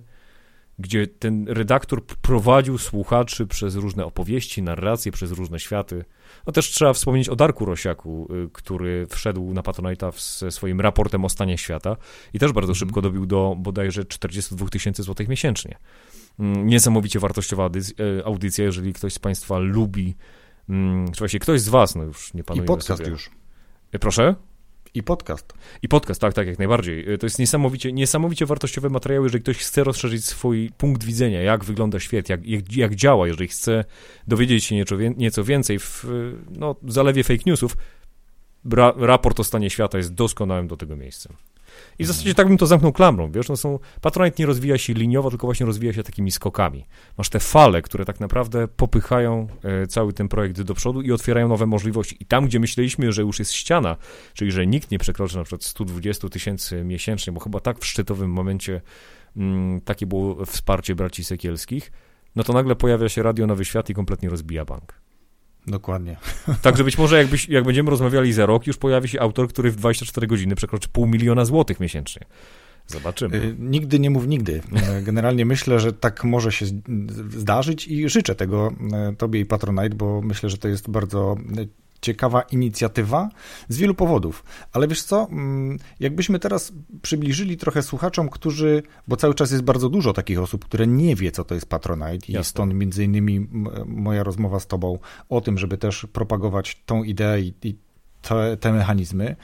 [0.78, 6.04] gdzie ten redaktor prowadził słuchaczy przez różne opowieści, narracje, przez różne światy.
[6.46, 11.24] No też trzeba wspomnieć o Darku Rosiaku, y, który wszedł na Patronite'a ze swoim raportem
[11.24, 11.96] o stanie świata
[12.34, 12.78] i też bardzo mhm.
[12.78, 15.78] szybko dobił do bodajże 42 tysięcy złotych miesięcznie.
[16.38, 20.16] Mm, niesamowicie wartościowa y, audycja, jeżeli ktoś z Państwa lubi,
[20.68, 23.10] mm, czy właściwie ktoś z Was, no już nie panuje I podcast sobie.
[23.10, 23.39] już.
[23.92, 24.34] E, proszę?
[24.94, 25.52] I podcast.
[25.82, 27.12] I podcast, tak, tak, jak najbardziej.
[27.12, 31.64] E, to jest niesamowicie, niesamowicie wartościowy materiał, jeżeli ktoś chce rozszerzyć swój punkt widzenia, jak
[31.64, 33.84] wygląda świat, jak, jak, jak działa, jeżeli chce
[34.26, 36.04] dowiedzieć się nieco, nieco więcej w
[36.50, 37.76] no, zalewie fake newsów.
[38.72, 41.36] ra raport o stanie świata jest doskonałym do tego miejscem.
[41.98, 44.92] I w zasadzie tak bym to zamknął klamrą, wiesz, no są, Patronite nie rozwija się
[44.92, 46.86] liniowo, tylko właśnie rozwija się takimi skokami.
[47.18, 51.48] Masz te fale, które tak naprawdę popychają e, cały ten projekt do przodu i otwierają
[51.48, 52.16] nowe możliwości.
[52.20, 53.96] I tam, gdzie myśleliśmy, że już jest ściana,
[54.34, 58.30] czyli że nikt nie przekroczy na przykład 120 tysięcy miesięcznie, bo chyba tak w szczytowym
[58.30, 58.80] momencie
[59.36, 61.92] mm, takie było wsparcie braci Sekielskich,
[62.36, 65.09] no to nagle pojawia się Radio Nowy Świat i kompletnie rozbija bank.
[65.66, 66.16] Dokładnie.
[66.62, 69.76] Także być może jakbyś, jak będziemy rozmawiali za rok, już pojawi się autor, który w
[69.76, 72.26] 24 godziny przekroczy pół miliona złotych miesięcznie.
[72.86, 73.36] Zobaczymy.
[73.36, 74.62] Y, nigdy nie mów nigdy.
[75.02, 76.66] Generalnie myślę, że tak może się
[77.30, 78.72] zdarzyć i życzę tego
[79.12, 81.36] y, tobie i Patronite, bo myślę, że to jest bardzo
[82.00, 83.28] ciekawa inicjatywa
[83.68, 84.44] z wielu powodów.
[84.72, 89.88] Ale wiesz co, mm, jakbyśmy teraz przybliżyli trochę słuchaczom, którzy, bo cały czas jest bardzo
[89.88, 92.40] dużo takich osób, które nie wie, co to jest Patronite Jasne.
[92.40, 93.48] i stąd między innymi
[93.86, 97.89] moja rozmowa z tobą o tym, żeby też propagować tą ideę i, i
[98.22, 99.36] te, te, mechanizmy,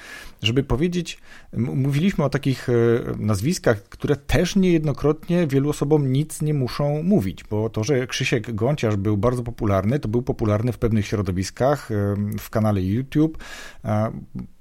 [0.43, 1.19] żeby powiedzieć,
[1.57, 2.73] mówiliśmy o takich e,
[3.19, 8.97] nazwiskach, które też niejednokrotnie wielu osobom nic nie muszą mówić, bo to, że Krzysiek Gąciarz
[8.97, 11.89] był bardzo popularny, to był popularny w pewnych środowiskach,
[12.39, 13.39] w kanale YouTube,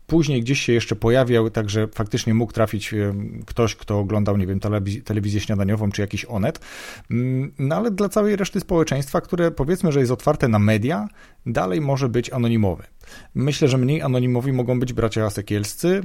[0.07, 2.93] Później gdzieś się jeszcze pojawiał, także faktycznie mógł trafić
[3.45, 4.59] ktoś, kto oglądał, nie wiem,
[5.05, 6.59] telewizję, śniadaniową czy jakiś onet.
[7.11, 11.07] Mm, no ale dla całej reszty społeczeństwa, które powiedzmy, że jest otwarte na media,
[11.45, 12.83] dalej może być anonimowy.
[13.35, 16.01] Myślę, że mniej anonimowi mogą być bracia Sekielscy.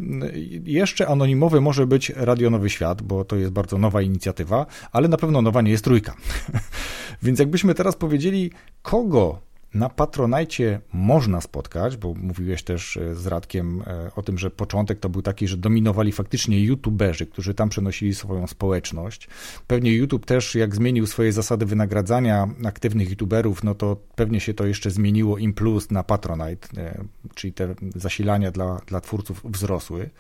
[0.65, 5.17] Jeszcze anonimowy może być Radio Nowy Świat, bo to jest bardzo nowa inicjatywa, ale na
[5.17, 6.15] pewno nowa nie jest trójka.
[7.23, 8.51] Więc jakbyśmy teraz powiedzieli,
[8.83, 14.51] kogo na Patronajcie można spotkać, bo mówiłeś też e, z Radkiem e, o tym, że
[14.51, 19.29] początek to był taki, że dominowali faktycznie youtuberzy, którzy tam przenosili swoją społeczność.
[19.67, 24.67] Pewnie YouTube też, jak zmienił swoje zasady wynagradzania aktywnych youtuberów, no to pewnie się to
[24.67, 27.05] jeszcze zmieniło im plus na Patronite, e,
[27.35, 30.11] czyli te zasilania dla, dla twórców wzrosły.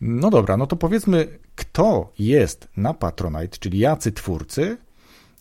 [0.00, 4.76] No dobra, no to powiedzmy, kto jest na Patronite, czyli jacy twórcy,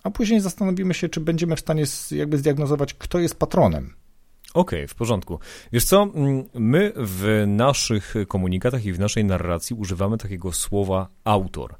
[0.05, 3.93] a później zastanowimy się, czy będziemy w stanie jakby zdiagnozować, kto jest patronem.
[4.53, 5.39] Okej, okay, w porządku.
[5.71, 11.75] Wiesz co, mm, my w naszych komunikatach i w naszej narracji używamy takiego słowa autor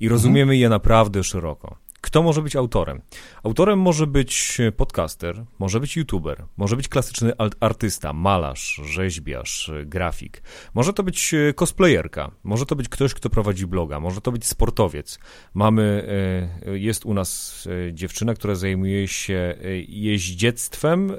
[0.00, 0.60] i rozumiemy mhm.
[0.60, 1.76] je naprawdę szeroko.
[2.06, 3.02] Kto może być autorem?
[3.42, 10.42] Autorem może być podcaster, może być youtuber, może być klasyczny artysta, malarz, rzeźbiarz, grafik.
[10.74, 14.46] Może to być e, cosplayerka, może to być ktoś, kto prowadzi bloga, może to być
[14.46, 15.18] sportowiec.
[15.54, 16.08] Mamy,
[16.66, 19.54] e, jest u nas e, dziewczyna, która zajmuje się
[19.88, 21.12] jeździectwem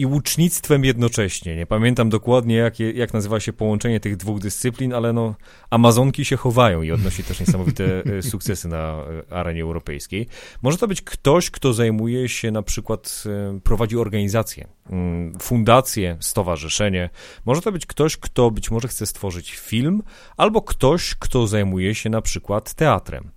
[0.00, 1.56] i łucznictwem jednocześnie.
[1.56, 5.34] Nie pamiętam dokładnie, jak, jak nazywa się połączenie tych dwóch dyscyplin, ale no,
[5.70, 10.26] Amazonki się chowają i odnosi też niesamowite e, sukcesy na e, arenie europejskiej.
[10.62, 17.10] Może to być ktoś, kto zajmuje się na przykład, e, prowadzi organizację, mm, fundację, stowarzyszenie.
[17.44, 20.02] Może to być ktoś, kto być może chce stworzyć film,
[20.36, 23.30] albo ktoś, kto zajmuje się na przykład teatrem.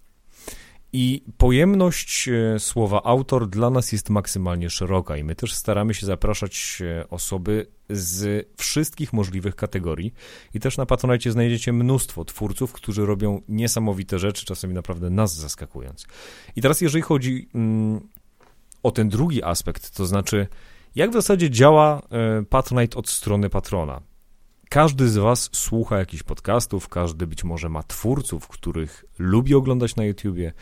[0.95, 6.05] I pojemność e, słowa autor dla nas jest maksymalnie szeroka i my też staramy się
[6.05, 10.13] zapraszać e, osoby z wszystkich możliwych kategorii.
[10.53, 16.05] I też na Patronite znajdziecie mnóstwo twórców, którzy robią niesamowite rzeczy, czasami naprawdę nas zaskakując.
[16.55, 18.07] I teraz jeżeli chodzi mm,
[18.83, 20.47] o ten drugi aspekt, to znaczy
[20.95, 24.01] jak w zasadzie działa e, Patronite od strony patrona.
[24.73, 30.03] Każdy z Was słucha jakichś podcastów, każdy być może ma twórców, których lubi oglądać na
[30.03, 30.53] YouTubie.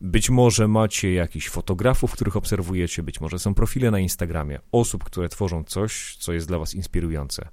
[0.00, 5.28] Być może macie jakichś fotografów, których obserwujecie, być może są profile na Instagramie osób, które
[5.28, 7.48] tworzą coś, co jest dla Was inspirujące.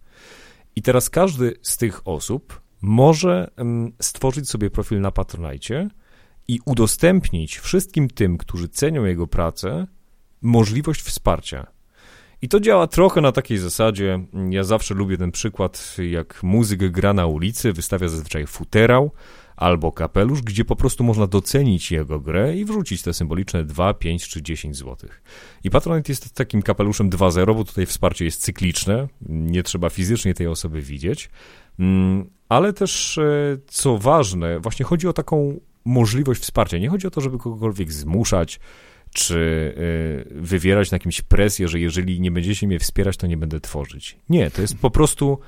[0.75, 3.51] I teraz każdy z tych osób może
[4.01, 5.89] stworzyć sobie profil na Patronite
[6.47, 9.87] i udostępnić wszystkim tym, którzy cenią jego pracę,
[10.41, 11.72] możliwość wsparcia.
[12.43, 14.25] I to działa trochę na takiej zasadzie.
[14.49, 19.11] Ja zawsze lubię ten przykład, jak muzyk gra na ulicy, wystawia zazwyczaj futerał
[19.55, 24.27] albo kapelusz, gdzie po prostu można docenić jego grę i wrzucić te symboliczne 2, 5
[24.27, 25.09] czy 10 zł.
[25.63, 30.47] I Patronite jest takim kapeluszem 2.0, bo tutaj wsparcie jest cykliczne, nie trzeba fizycznie tej
[30.47, 31.29] osoby widzieć,
[31.79, 36.77] mm, ale też, e, co ważne, właśnie chodzi o taką możliwość wsparcia.
[36.77, 38.59] Nie chodzi o to, żeby kogokolwiek zmuszać,
[39.13, 39.35] czy
[40.31, 44.17] y, wywierać na kimś presję, że jeżeli nie będziecie mnie wspierać, to nie będę tworzyć.
[44.29, 45.39] Nie, to jest po prostu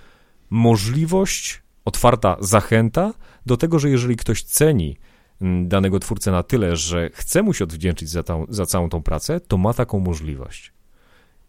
[0.50, 3.14] możliwość, otwarta zachęta
[3.46, 4.98] do tego, że jeżeli ktoś ceni
[5.42, 9.40] mm, danego twórcę na tyle, że chce mu się odwdzięczyć za, za całą tą pracę,
[9.40, 10.74] to ma taką możliwość.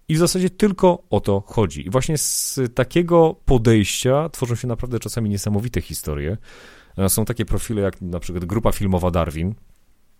[0.09, 1.87] I w zasadzie tylko o to chodzi.
[1.87, 6.37] I właśnie z takiego podejścia tworzą się naprawdę czasami niesamowite historie.
[7.09, 9.55] Są takie profile jak na przykład grupa filmowa Darwin,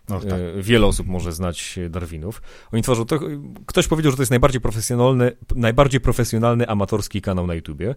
[0.09, 0.31] no, tak.
[0.31, 2.41] E, wiele osób może znać Darwinów.
[2.71, 3.19] Oni tworzą to,
[3.65, 7.95] ktoś powiedział, że to jest najbardziej profesjonalny, najbardziej profesjonalny amatorski kanał na YouTubie.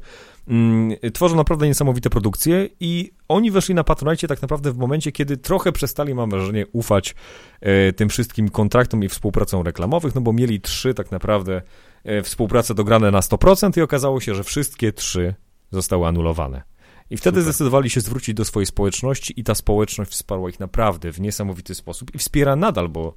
[0.49, 5.37] Mm, tworzą naprawdę niesamowite produkcje i oni weszli na Patronite tak naprawdę w momencie, kiedy
[5.37, 7.15] trochę przestali, mam wrażenie, ufać
[7.61, 11.63] e, tym wszystkim kontraktom i współpracom reklamowych, no bo mieli trzy tak naprawdę
[12.05, 15.35] e, współprace dograne na 100% i okazało się, że wszystkie trzy
[15.71, 16.70] zostały anulowane.
[17.11, 17.53] I wtedy Super.
[17.53, 22.15] zdecydowali się zwrócić do swojej społeczności i ta społeczność wsparła ich naprawdę w niesamowity sposób
[22.15, 23.15] i wspiera nadal, bo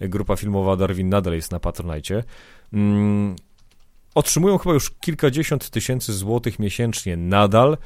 [0.00, 2.24] grupa filmowa Darwin nadal jest na Patronite.
[2.72, 3.36] Mm,
[4.14, 7.78] otrzymują chyba już kilkadziesiąt tysięcy złotych miesięcznie nadal.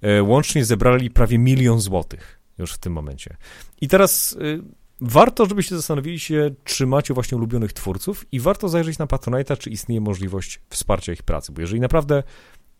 [0.00, 3.36] E, łącznie zebrali prawie milion złotych już w tym momencie.
[3.80, 4.62] I teraz y,
[5.00, 9.70] warto, żebyście zastanowili się, czy macie właśnie ulubionych twórców i warto zajrzeć na Patronite, czy
[9.70, 12.22] istnieje możliwość wsparcia ich pracy, bo jeżeli naprawdę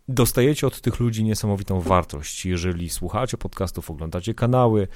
[0.08, 2.46] dostajecie od tych ludzi niesamowitą wartość.
[2.46, 4.88] Jeżeli słuchacie podcastów, oglądacie kanały,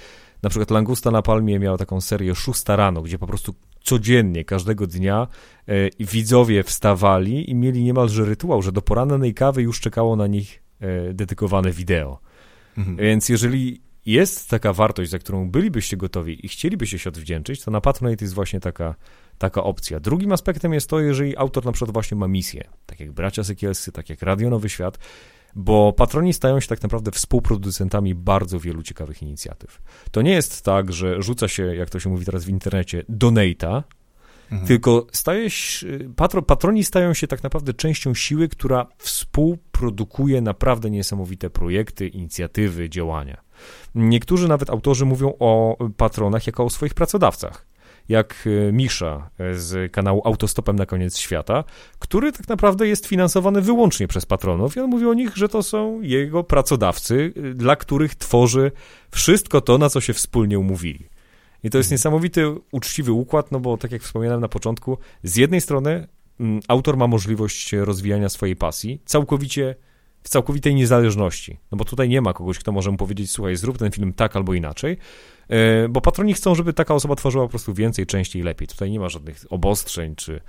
[0.42, 4.86] na przykład Langusta na Palmie miała taką serię Szósta rano, gdzie po prostu codziennie, każdego
[4.86, 5.28] dnia
[5.68, 10.62] e, widzowie wstawali i mieli niemalże rytuał, że do porannej kawy już czekało na nich
[10.80, 12.18] e, dedykowane wideo.
[12.78, 12.96] Mhm.
[12.96, 17.80] Więc jeżeli jest taka wartość, za którą bylibyście gotowi i chcielibyście się odwdzięczyć, to na
[17.80, 18.94] Patronite jest właśnie taka
[19.42, 20.00] taka opcja.
[20.00, 23.92] Drugim aspektem jest to, jeżeli autor na przykład właśnie ma misję, tak jak Bracia Sekielscy,
[23.92, 24.98] tak jak Radio Nowy Świat,
[25.54, 29.82] bo patroni stają się tak naprawdę współproducentami bardzo wielu ciekawych inicjatyw.
[30.10, 33.84] To nie jest tak, że rzuca się, jak to się mówi teraz w internecie, donata,
[34.50, 34.68] mhm.
[34.68, 41.50] tylko staje się, patro, patroni stają się tak naprawdę częścią siły, która współprodukuje naprawdę niesamowite
[41.50, 43.42] projekty, inicjatywy, działania.
[43.94, 47.71] Niektórzy nawet autorzy mówią o patronach jako o swoich pracodawcach
[48.08, 51.64] jak e, Misza e, z kanału Autostopem na koniec świata,
[51.98, 55.62] który tak naprawdę jest finansowany wyłącznie przez patronów i on mówi o nich, że to
[55.62, 58.72] są jego pracodawcy, e, dla których tworzy
[59.10, 61.08] wszystko to, na co się wspólnie umówili.
[61.64, 61.94] I to jest mhm.
[61.94, 66.06] niesamowity, uczciwy układ, no bo tak jak wspomniałem na początku, z jednej strony
[66.40, 69.74] mm, autor ma możliwość rozwijania swojej pasji, całkowicie
[70.22, 71.58] w całkowitej niezależności.
[71.72, 74.36] No bo tutaj nie ma kogoś, kto może mu powiedzieć, słuchaj, zrób ten film tak
[74.36, 74.96] albo inaczej,
[75.48, 78.68] e, bo patroni chcą, żeby taka osoba tworzyła po prostu więcej, częściej, lepiej.
[78.68, 80.40] Tutaj nie ma żadnych obostrzeń czy,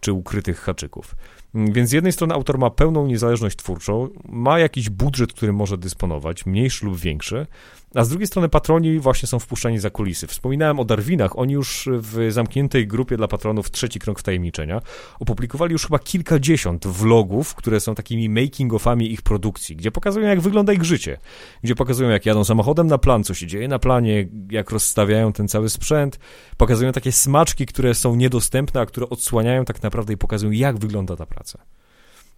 [0.00, 1.14] czy ukrytych haczyków.
[1.54, 6.46] Więc z jednej strony autor ma pełną niezależność twórczą, ma jakiś budżet, którym może dysponować,
[6.46, 7.46] mniejszy lub większy,
[7.94, 10.26] a z drugiej strony patroni właśnie są wpuszczani za kulisy.
[10.26, 14.80] Wspominałem o Darwinach, oni już w zamkniętej grupie dla patronów Trzeci Krąg Wtajemniczenia
[15.20, 20.72] opublikowali już chyba kilkadziesiąt vlogów, które są takimi making-offami ich produkcji, gdzie pokazują jak wygląda
[20.72, 21.18] ich życie,
[21.62, 25.48] gdzie pokazują jak jadą samochodem na plan, co się dzieje na planie, jak rozstawiają ten
[25.48, 26.18] cały sprzęt,
[26.56, 31.16] pokazują takie smaczki, które są niedostępne, a które odsłaniają tak naprawdę i pokazują jak wygląda
[31.16, 31.41] ta praca.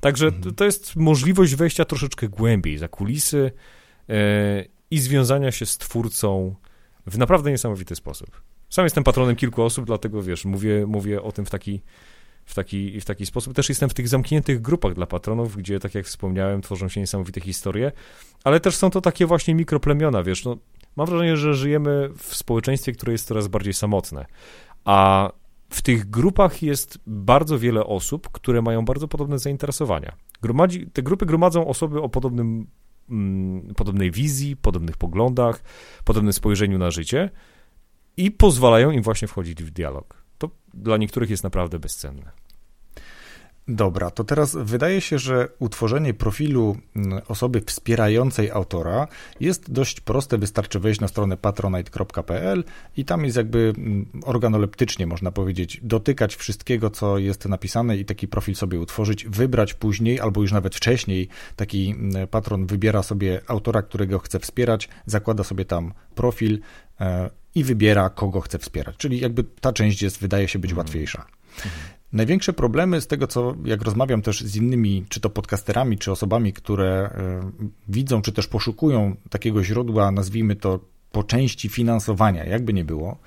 [0.01, 0.55] Także mhm.
[0.55, 3.51] to jest możliwość wejścia troszeczkę głębiej za kulisy,
[4.09, 4.15] yy,
[4.91, 6.55] i związania się z twórcą
[7.07, 8.43] w naprawdę niesamowity sposób.
[8.71, 11.83] Sam jestem patronem kilku osób, dlatego wiesz, mówię, mówię o tym w taki,
[12.45, 13.55] w, taki, w taki sposób.
[13.55, 17.41] Też jestem w tych zamkniętych grupach dla patronów, gdzie, tak jak wspomniałem, tworzą się niesamowite
[17.41, 17.93] historie,
[18.45, 20.57] ale też są to takie właśnie mikroplemiona, wiesz, no,
[20.97, 24.27] mam wrażenie, że żyjemy w społeczeństwie, które jest coraz bardziej samotne,
[24.85, 25.31] a
[25.75, 30.17] w tych grupach jest bardzo wiele osób, które mają bardzo podobne zainteresowania.
[30.43, 32.67] Gromadzi, te grupy gromadzą osoby o podobnym
[33.11, 35.63] Mm, podobnej wizji, podobnych poglądach,
[36.05, 37.31] podobnym spojrzeniu na życie
[38.17, 40.25] i pozwalają im właśnie wchodzić w dialog.
[40.39, 42.31] To dla niektórych jest naprawdę bezcenne.
[43.69, 49.09] Dobra, to teraz wydaje się, że utworzenie profilu mm, osoby wspierającej autora
[49.41, 50.39] jest dość proste.
[50.39, 52.65] Wystarczy wejść na stronę patronite.pl
[52.97, 58.29] i tam jest jakby mm, organoleptycznie, można powiedzieć, dotykać wszystkiego, co jest napisane i taki
[58.29, 61.29] profil sobie utworzyć, wybrać później albo już nawet wcześniej.
[61.57, 66.59] Taki mm, patron wybiera sobie autora, którego chce wspierać, zakłada sobie tam profil
[67.01, 68.97] e, i wybiera, kogo chce wspierać.
[68.97, 70.87] Czyli jakby ta część jest, wydaje się być mhm.
[70.87, 71.27] łatwiejsza.
[71.57, 71.73] Mhm.
[72.13, 76.53] Największe problemy z tego, co jak rozmawiam też z innymi, czy to podcasterami, czy osobami,
[76.53, 77.51] które e,
[77.89, 80.81] widzą, czy też poszukują takiego źródła, nazwijmy to
[81.13, 83.19] po części finansowania, jakby nie było,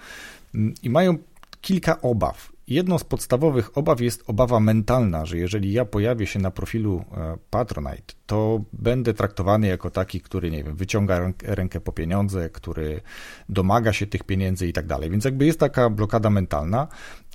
[0.84, 1.18] i mają
[1.62, 2.52] kilka obaw.
[2.68, 7.38] Jedną z podstawowych obaw jest obawa mentalna, że jeżeli ja pojawię się na profilu e,
[7.50, 13.02] Patronite, to będę traktowany jako taki, który, nie wiem, wyciąga rękę po pieniądze, który
[13.50, 15.10] domaga się tych pieniędzy i tak dalej.
[15.10, 16.88] Więc jakby jest taka blokada mentalna,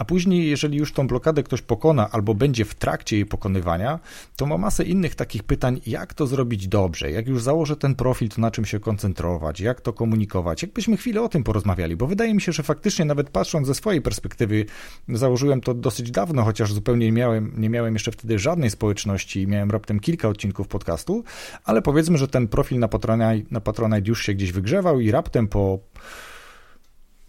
[0.02, 3.98] a później, jeżeli już tą blokadę ktoś pokona albo będzie w trakcie jej pokonywania,
[4.36, 8.28] to ma masę innych takich pytań, jak to zrobić dobrze, jak już założę ten profil,
[8.28, 10.62] to na czym się koncentrować, jak to komunikować.
[10.62, 14.02] Jakbyśmy chwilę o tym porozmawiali, bo wydaje mi się, że faktycznie nawet patrząc ze swojej
[14.02, 14.64] perspektywy,
[15.08, 19.46] założyłem to dosyć dawno, chociaż zupełnie nie miałem, nie miałem jeszcze wtedy żadnej społeczności i
[19.46, 21.24] miałem raptem kilka odcinków podcastu,
[21.64, 25.48] ale powiedzmy, że ten profil na Patronite, na Patronite już się gdzieś wygrzewał i raptem
[25.48, 25.78] po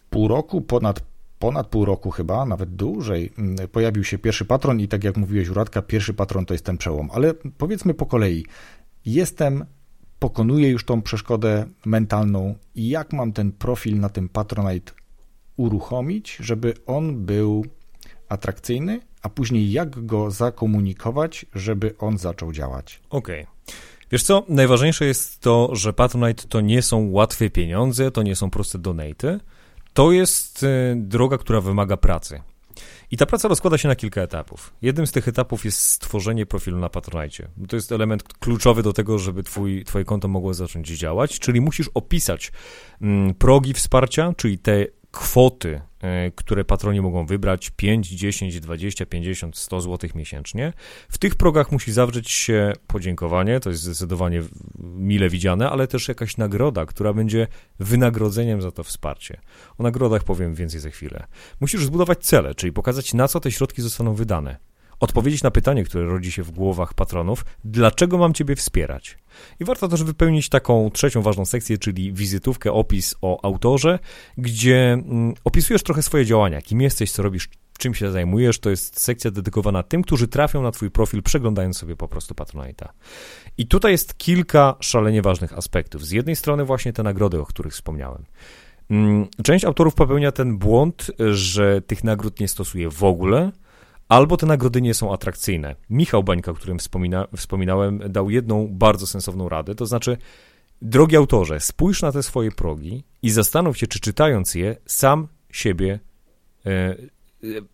[0.09, 1.12] pół roku, ponad
[1.43, 5.49] ponad pół roku chyba, nawet dłużej, mm, pojawił się pierwszy patron i tak jak mówiłeś,
[5.49, 7.09] Uradka, pierwszy patron to jest ten przełom.
[7.13, 8.45] Ale powiedzmy po kolei,
[9.05, 9.65] jestem,
[10.19, 14.91] pokonuję już tą przeszkodę mentalną i jak mam ten profil na tym Patronite
[15.57, 17.65] uruchomić, żeby on był
[18.29, 22.99] atrakcyjny, a później jak go zakomunikować, żeby on zaczął działać.
[23.09, 23.41] Okej.
[23.41, 23.53] Okay.
[24.11, 28.49] Wiesz co, najważniejsze jest to, że Patronite to nie są łatwe pieniądze, to nie są
[28.49, 29.39] proste donaty.
[29.93, 32.41] To jest y, droga, która wymaga pracy.
[33.11, 34.73] I ta praca rozkłada się na kilka etapów.
[34.81, 37.47] Jednym z tych etapów jest stworzenie profilu na Patronite.
[37.69, 41.89] To jest element kluczowy do tego, żeby twój, twoje konto mogło zacząć działać, czyli musisz
[41.93, 42.51] opisać
[43.01, 49.57] mm, progi wsparcia, czyli te kwoty, e, które patroni mogą wybrać 5, 10, 20, 50,
[49.57, 50.73] 100 zł miesięcznie.
[51.09, 54.43] W tych progach musi zawrzeć się podziękowanie, to jest zdecydowanie
[54.79, 57.47] mile widziane, ale też jakaś nagroda, która będzie
[57.79, 59.39] wynagrodzeniem za to wsparcie.
[59.77, 61.27] O nagrodach powiem więcej za chwilę.
[61.59, 66.05] Musisz zbudować cele, czyli pokazać na co te środki zostaną wydane odpowiedzieć na pytanie, które
[66.05, 69.17] rodzi się w głowach patronów, dlaczego mam Ciebie wspierać?
[69.59, 73.99] I warto też wypełnić taką trzecią ważną sekcję, czyli wizytówkę, opis o autorze,
[74.37, 78.59] gdzie mm, opisujesz trochę swoje działania, kim jesteś, co robisz, czym się zajmujesz.
[78.59, 82.87] To jest sekcja dedykowana tym, którzy trafią na Twój profil, przeglądając sobie po prostu Patronite'a.
[83.57, 86.05] I tutaj jest kilka szalenie ważnych aspektów.
[86.05, 88.25] Z jednej strony właśnie te nagrody, o których wspomniałem.
[88.89, 93.51] Mm, część autorów popełnia ten błąd, że tych nagród nie stosuje w ogóle,
[94.13, 95.75] albo te nagrody nie są atrakcyjne.
[95.89, 100.17] Michał Bańka, o którym wspomina, wspominałem, dał jedną bardzo sensowną radę, to znaczy,
[100.81, 105.99] drogi autorze, spójrz na te swoje progi i zastanów się, czy czytając je, sam siebie
[106.65, 106.97] e, e,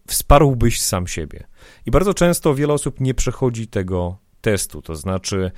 [0.08, 1.48] wsparłbyś sam siebie.
[1.86, 5.52] I bardzo często wiele osób nie przechodzi tego testu, to znaczy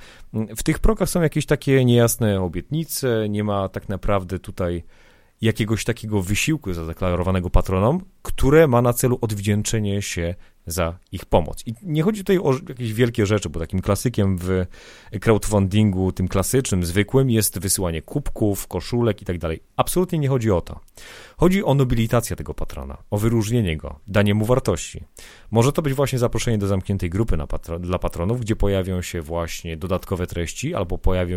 [0.56, 4.82] w tych progach są jakieś takie niejasne obietnice, nie ma tak naprawdę tutaj
[5.42, 10.34] jakiegoś takiego wysiłku zadeklarowanego patronom, które ma na celu odwdzięczenie się
[10.66, 11.62] za ich pomoc.
[11.66, 14.66] I nie chodzi tutaj o jakieś wielkie rzeczy, bo takim klasykiem w
[15.20, 19.62] crowdfundingu, tym klasycznym, zwykłym, jest wysyłanie kubków, koszulek i tak dalej.
[19.76, 20.80] Absolutnie nie chodzi o to.
[21.36, 25.04] Chodzi o nobilitację tego patrona, o wyróżnienie go, danie mu wartości.
[25.50, 29.76] Może to być właśnie zaproszenie do zamkniętej grupy patro dla patronów, gdzie pojawią się właśnie
[29.76, 31.36] dodatkowe treści, albo pojawią,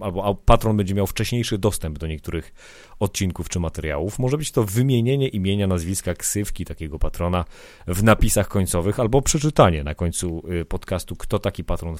[0.00, 2.52] albo patron będzie miał wcześniejszy dostęp do niektórych
[3.00, 4.18] odcinków czy materiałów.
[4.18, 7.44] Może być to wymienienie imienia, nazwiska, ksywki takiego patrona
[7.86, 11.96] w napisach końcowych, albo przeczytanie na końcu y, podcastu, kto taki patron,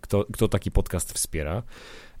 [0.00, 1.62] kto, kto taki podcast wspiera.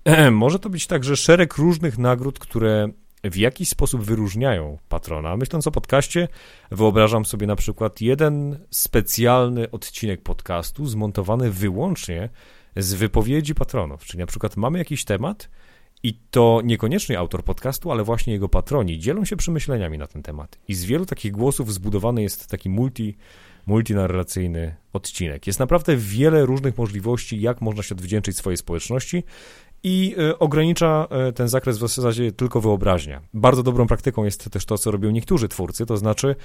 [0.32, 2.88] Może to być także szereg różnych nagród, które
[3.24, 5.36] w jakiś sposób wyróżniają patrona.
[5.36, 6.28] Myśląc o podcaście,
[6.70, 12.28] wyobrażam sobie na przykład jeden specjalny odcinek podcastu zmontowany wyłącznie
[12.76, 14.04] z wypowiedzi patronów.
[14.04, 15.48] Czyli na przykład mamy jakiś temat
[16.06, 20.58] i to niekoniecznie autor podcastu, ale właśnie jego patroni dzielą się przemyśleniami na ten temat.
[20.68, 23.16] I z wielu takich głosów zbudowany jest taki multi,
[23.66, 25.46] multinarracyjny odcinek.
[25.46, 29.24] Jest naprawdę wiele różnych możliwości, jak można się odwdzięczyć swojej społeczności
[29.82, 33.20] i e, ogranicza e, ten zakres w zasadzie tylko wyobraźnia.
[33.34, 36.36] Bardzo dobrą praktyką jest też to, co robią niektórzy twórcy, to znaczy,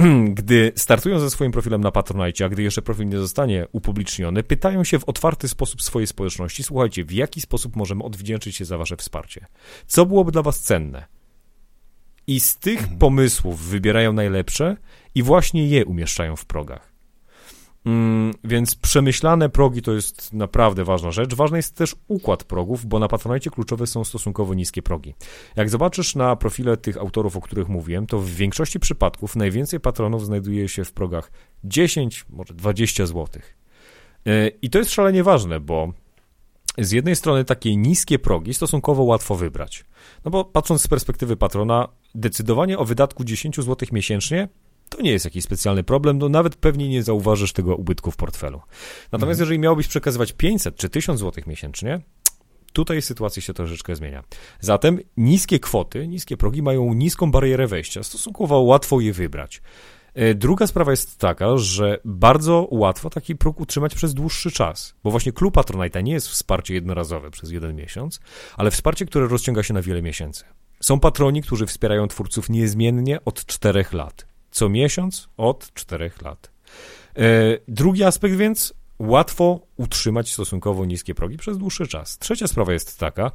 [0.38, 4.84] gdy startują ze swoim profilem na Patronite, a gdy jeszcze profil nie zostanie upubliczniony, pytają
[4.84, 8.96] się w otwarty sposób swojej społeczności, słuchajcie, w jaki sposób możemy odwdzięczyć się za wasze
[8.96, 9.46] wsparcie?
[9.86, 11.06] Co byłoby dla was cenne?
[12.26, 12.98] I z tych mhm.
[12.98, 14.76] pomysłów wybierają najlepsze
[15.14, 16.89] i właśnie je umieszczają w progach.
[17.84, 21.34] Mm, więc przemyślane progi to jest naprawdę ważna rzecz.
[21.34, 25.14] Ważny jest też układ progów, bo na Patronite kluczowe są stosunkowo niskie progi.
[25.56, 30.26] Jak zobaczysz na profile tych autorów, o których mówiłem, to w większości przypadków najwięcej patronów
[30.26, 31.32] znajduje się w progach
[31.64, 33.26] 10, może 20 zł.
[34.26, 35.92] E, I to jest szalenie ważne, bo
[36.78, 39.84] z jednej strony takie niskie progi stosunkowo łatwo wybrać.
[40.24, 44.48] No bo patrząc z perspektywy patrona, decydowanie o wydatku 10 zł miesięcznie
[44.90, 48.60] to nie jest jakiś specjalny problem, no nawet pewnie nie zauważysz tego ubytku w portfelu.
[49.12, 49.38] Natomiast mhm.
[49.38, 52.00] jeżeli miałbyś przekazywać 500 czy 1000 zł miesięcznie,
[52.72, 54.24] tutaj sytuacja się troszeczkę zmienia.
[54.60, 59.62] Zatem niskie kwoty, niskie progi mają niską barierę wejścia, stosunkowo łatwo je wybrać.
[60.14, 65.10] E, druga sprawa jest taka, że bardzo łatwo taki próg utrzymać przez dłuższy czas, bo
[65.10, 68.20] właśnie klub Patronite nie jest wsparcie jednorazowe przez jeden miesiąc,
[68.56, 70.44] ale wsparcie, które rozciąga się na wiele miesięcy.
[70.80, 76.50] Są patroni, którzy wspierają twórców niezmiennie od czterech lat co miesiąc od czterech lat.
[77.16, 77.22] E,
[77.68, 82.18] drugi aspekt więc, łatwo utrzymać stosunkowo niskie progi przez dłuższy czas.
[82.18, 83.30] Trzecia sprawa jest taka,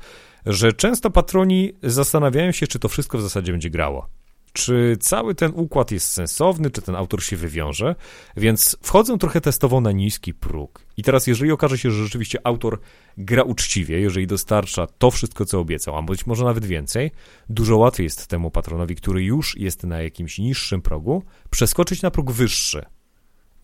[0.46, 4.08] że często patroni zastanawiają się, czy to wszystko w zasadzie będzie grało.
[4.56, 7.96] Czy cały ten układ jest sensowny, czy ten autor się wywiąże,
[8.38, 10.86] więc wchodzę trochę testowo na niski próg.
[10.98, 12.80] I teraz, jeżeli okaże się, że rzeczywiście autor
[13.18, 17.12] gra uczciwie, jeżeli dostarcza to wszystko, co obiecał, a być może nawet więcej,
[17.50, 22.32] dużo łatwiej jest temu patronowi, który już jest na jakimś niższym progu, przeskoczyć na próg
[22.32, 22.86] wyższy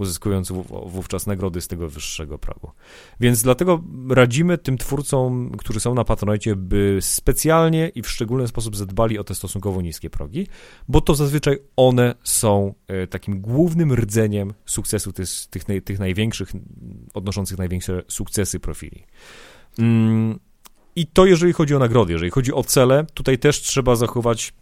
[0.02, 0.52] uzyskując
[0.86, 2.72] wówczas nagrody z tego wyższego progu.
[3.20, 8.76] Więc dlatego radzimy tym twórcom, którzy są na Patronite, by specjalnie i w szczególny sposób
[8.76, 10.48] zadbali o te stosunkowo niskie progi,
[10.88, 16.52] bo to zazwyczaj one są e, takim głównym rdzeniem sukcesu tych, tych, tych największych,
[17.14, 19.04] odnoszących największe sukcesy profili.
[19.80, 20.40] Mm,
[20.96, 24.54] I to jeżeli chodzi o nagrody, jeżeli chodzi o cele, tutaj też trzeba zachować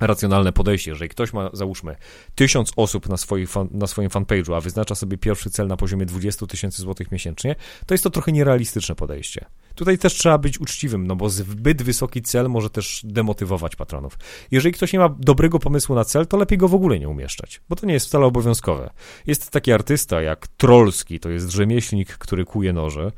[0.00, 0.90] racjonalne podejście.
[0.90, 1.96] Jeżeli ktoś ma, załóżmy,
[2.34, 6.06] tysiąc osób na, swoich fan, na swoim fanpage'u, a wyznacza sobie pierwszy cel na poziomie
[6.06, 9.44] 20 tysięcy złotych miesięcznie, to jest to trochę nierealistyczne podejście.
[9.74, 14.18] Tutaj też trzeba być uczciwym, no bo zbyt wysoki cel może też demotywować patronów.
[14.50, 17.60] Jeżeli ktoś nie ma dobrego pomysłu na cel, to lepiej go w ogóle nie umieszczać,
[17.68, 18.90] bo to nie jest wcale obowiązkowe.
[19.26, 23.12] Jest taki artysta jak Trollski, to jest rzemieślnik, który kuje noże,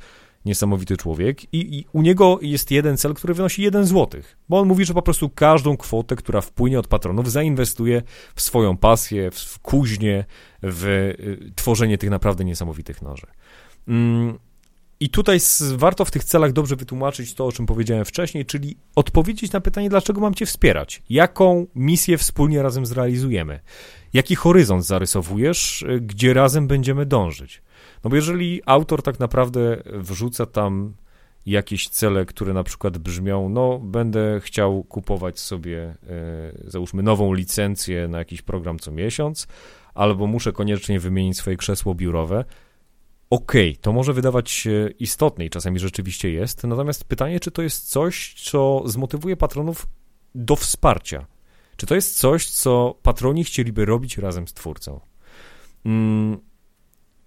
[0.46, 4.68] niesamowity człowiek i, i, u niego jest jeden cel, który wynosi jeden złotych, bo on
[4.68, 8.02] mówi, że po prostu każdą kwotę, która wpłynie od patronów, zainwestuje
[8.34, 10.24] w swoją pasję, w kuźnię,
[10.62, 13.26] w y, tworzenie tych naprawdę niesamowitych noży.
[13.88, 14.38] Mm,
[15.00, 15.38] I tutaj
[15.74, 19.88] warto w tych celach dobrze wytłumaczyć to, o czym powiedziałem wcześniej, czyli odpowiedzieć na pytanie,
[19.88, 21.02] dlaczego mam Cię wspierać?
[21.10, 23.60] Jaką misję wspólnie razem zrealizujemy?
[24.12, 27.62] Jaki horyzont zarysowujesz, y, gdzie razem będziemy dążyć?
[28.04, 30.94] No bo jeżeli autor tak naprawdę wrzuca tam
[31.46, 35.94] jakieś cele, które na przykład brzmią, no będę chciał kupować sobie, e,
[36.64, 39.46] załóżmy, nową licencję na jakiś program co miesiąc,
[39.94, 42.44] albo muszę koniecznie wymienić swoje krzesło biurowe,
[43.30, 47.62] okej, okay, to może wydawać się istotne i czasami rzeczywiście jest, natomiast pytanie, czy to
[47.62, 49.86] jest coś, co zmotywuje patronów
[50.34, 51.26] do wsparcia?
[51.76, 55.00] Czy to jest coś, co patroni chcieliby robić razem z twórcą?
[55.84, 56.38] Mm,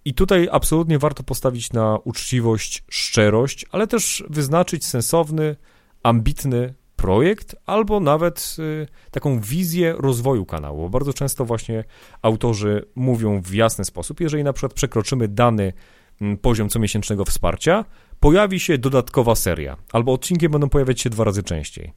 [0.10, 5.56] i tutaj absolutnie warto postawić na uczciwość, szczerość, ale też wyznaczyć sensowny,
[6.04, 10.82] ambitny projekt, albo nawet y, taką wizję rozwoju kanału.
[10.82, 11.84] Bo bardzo często właśnie
[12.22, 15.74] autorzy mówią w jasny sposób, jeżeli na przykład przekroczymy dany
[16.22, 17.86] mm, poziom comiesięcznego wsparcia,
[18.20, 21.94] pojawi się dodatkowa seria, albo odcinki będą pojawiać się dwa razy częściej.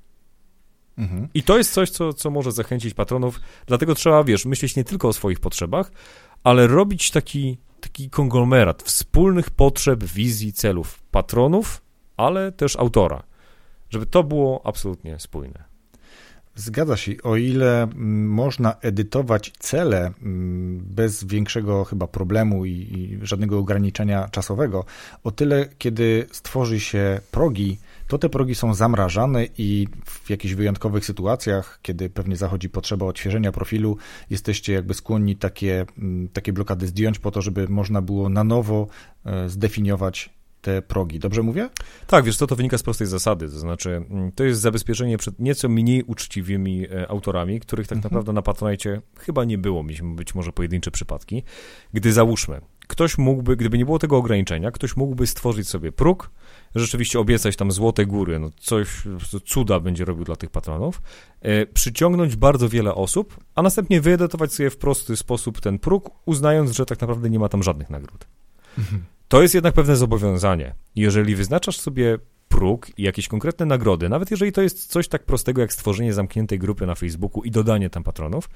[0.99, 1.29] Mhm.
[1.35, 5.09] I to jest coś, co, co może zachęcić patronów, dlatego trzeba, wiesz, myśleć nie tylko
[5.09, 5.93] o swoich potrzebach,
[6.45, 7.59] ale robić taki
[8.11, 11.82] konglomerat wspólnych potrzeb, wizji, celów patronów,
[12.16, 13.22] ale też autora,
[13.90, 15.72] żeby to było absolutnie spójne.
[16.55, 17.12] Zgadza się.
[17.22, 24.28] O ile mm, można edytować cele mm, bez większego chyba problemu i, i, żadnego ograniczenia
[24.28, 24.84] czasowego,
[25.24, 27.78] o tyle kiedy stworzy się progi,
[28.09, 33.53] to te progi są zamrażane i w jakichś wyjątkowych sytuacjach, kiedy pewnie zachodzi potrzeba odświeżenia
[33.53, 33.96] profilu,
[34.30, 38.86] jesteście jakby skłonni takie, mm, takie blokady zdjąć po to, żeby można było na nowo
[39.24, 40.30] e, zdefiniować
[40.62, 41.18] te progi.
[41.18, 41.68] Dobrze mówię?
[42.07, 45.38] Tak, wiesz co, to wynika z prostej zasady, to znaczy mm, to jest zabezpieczenie przed
[45.38, 48.11] nieco mniej uczciwymi e, autorami, których tak mhm.
[48.11, 51.42] naprawdę na Patronite chyba nie było, mieliśmy być może pojedyncze przypadki,
[51.92, 56.30] gdy załóżmy, ktoś mógłby, gdyby nie było tego ograniczenia, ktoś mógłby stworzyć sobie próg,
[56.75, 58.89] rzeczywiście obiecać tam złote góry, no coś,
[59.47, 61.03] cuda będzie robił dla tych patronów,
[61.41, 66.70] e, przyciągnąć bardzo wiele osób, a następnie wyedytować sobie w prosty sposób ten próg, uznając,
[66.70, 68.27] że tak naprawdę nie ma tam żadnych nagród.
[68.79, 69.05] Mhm.
[69.29, 70.75] To jest jednak pewne zobowiązanie.
[70.97, 72.18] Jeżeli wyznaczasz sobie
[72.49, 76.59] próg i jakieś konkretne nagrody, nawet jeżeli to jest coś tak prostego jak stworzenie zamkniętej
[76.59, 78.51] grupy na Facebooku i dodanie tam patronów,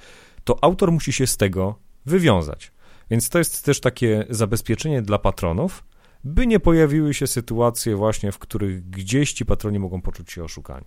[0.45, 2.73] to autor musi się z tego wywiązać.
[3.11, 5.85] Więc to jest też takie zabezpieczenie dla patronów,
[6.25, 10.87] by nie pojawiły się sytuacje właśnie, w których gdzieś ci patroni mogą poczuć się oszukani.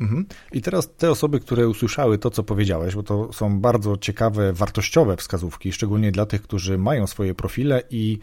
[0.00, 0.26] Mhm.
[0.52, 5.16] I teraz te osoby, które usłyszały to, co powiedziałeś, bo to są bardzo ciekawe, wartościowe
[5.16, 8.18] wskazówki, szczególnie dla tych, którzy mają swoje profile i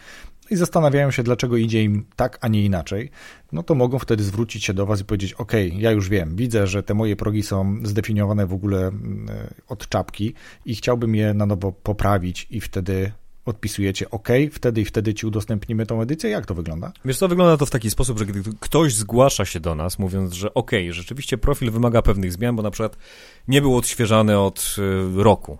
[0.50, 3.10] i zastanawiają się, dlaczego idzie im tak, a nie inaczej,
[3.52, 6.68] no to mogą wtedy zwrócić się do Was i powiedzieć: OK, ja już wiem, widzę,
[6.68, 9.28] że te moje progi są zdefiniowane w ogóle mm,
[9.68, 10.34] od czapki
[10.66, 13.12] i chciałbym je na nowo poprawić, i wtedy
[13.50, 16.30] odpisujecie OK, wtedy i wtedy ci udostępnimy tą edycję.
[16.30, 16.92] Jak to wygląda?
[17.06, 20.54] Wiesz, wygląda to w taki sposób, że gdy ktoś zgłasza się do nas, mówiąc, że
[20.54, 22.98] OK, rzeczywiście profil wymaga pewnych zmian, bo na przykład
[23.48, 24.76] nie był odświeżany od
[25.20, 25.58] y, roku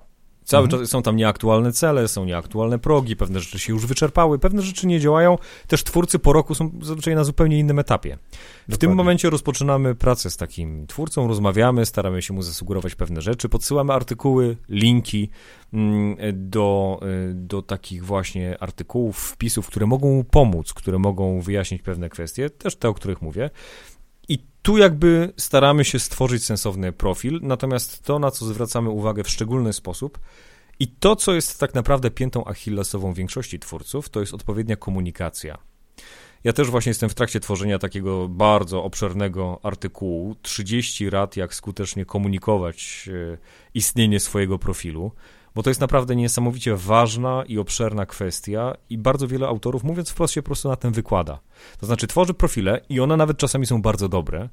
[0.50, 0.82] Cały mhm.
[0.82, 4.88] czas są tam nieaktualne cele, są nieaktualne progi, pewne rzeczy się już wyczerpały, pewne rzeczy
[4.88, 5.38] nie działają.
[5.68, 8.18] Też twórcy po roku są zazwyczaj na zupełnie innym etapie.
[8.18, 8.78] W Dokładnie.
[8.78, 13.94] tym momencie rozpoczynamy pracę z takim twórcą, rozmawiamy, staramy się mu zasugerować pewne rzeczy, podsyłamy
[13.94, 15.30] artykuły, linki
[15.74, 21.82] mm, do, y, do takich właśnie artykułów, wpisów, które mogą mu pomóc, które mogą wyjaśnić
[21.82, 23.50] pewne kwestie, też te, o których mówię.
[24.30, 29.30] I tu jakby staramy się stworzyć sensowny profil, natomiast to, na co zwracamy uwagę w
[29.30, 30.20] szczególny sposób,
[30.80, 35.58] i to, co jest tak naprawdę piętą achillesową większości twórców, to jest odpowiednia komunikacja.
[36.44, 42.06] Ja też właśnie jestem w trakcie tworzenia takiego bardzo obszernego artykułu 30 rad, jak skutecznie
[42.06, 43.38] komunikować e,
[43.74, 45.12] istnienie swojego profilu,
[45.60, 50.34] bo to jest naprawdę niesamowicie ważna i obszerna kwestia i bardzo wiele autorów, mówiąc wprost,
[50.34, 51.40] się po prostu na tym wykłada.
[51.80, 54.50] To znaczy tworzy profile i one nawet czasami są bardzo dobre,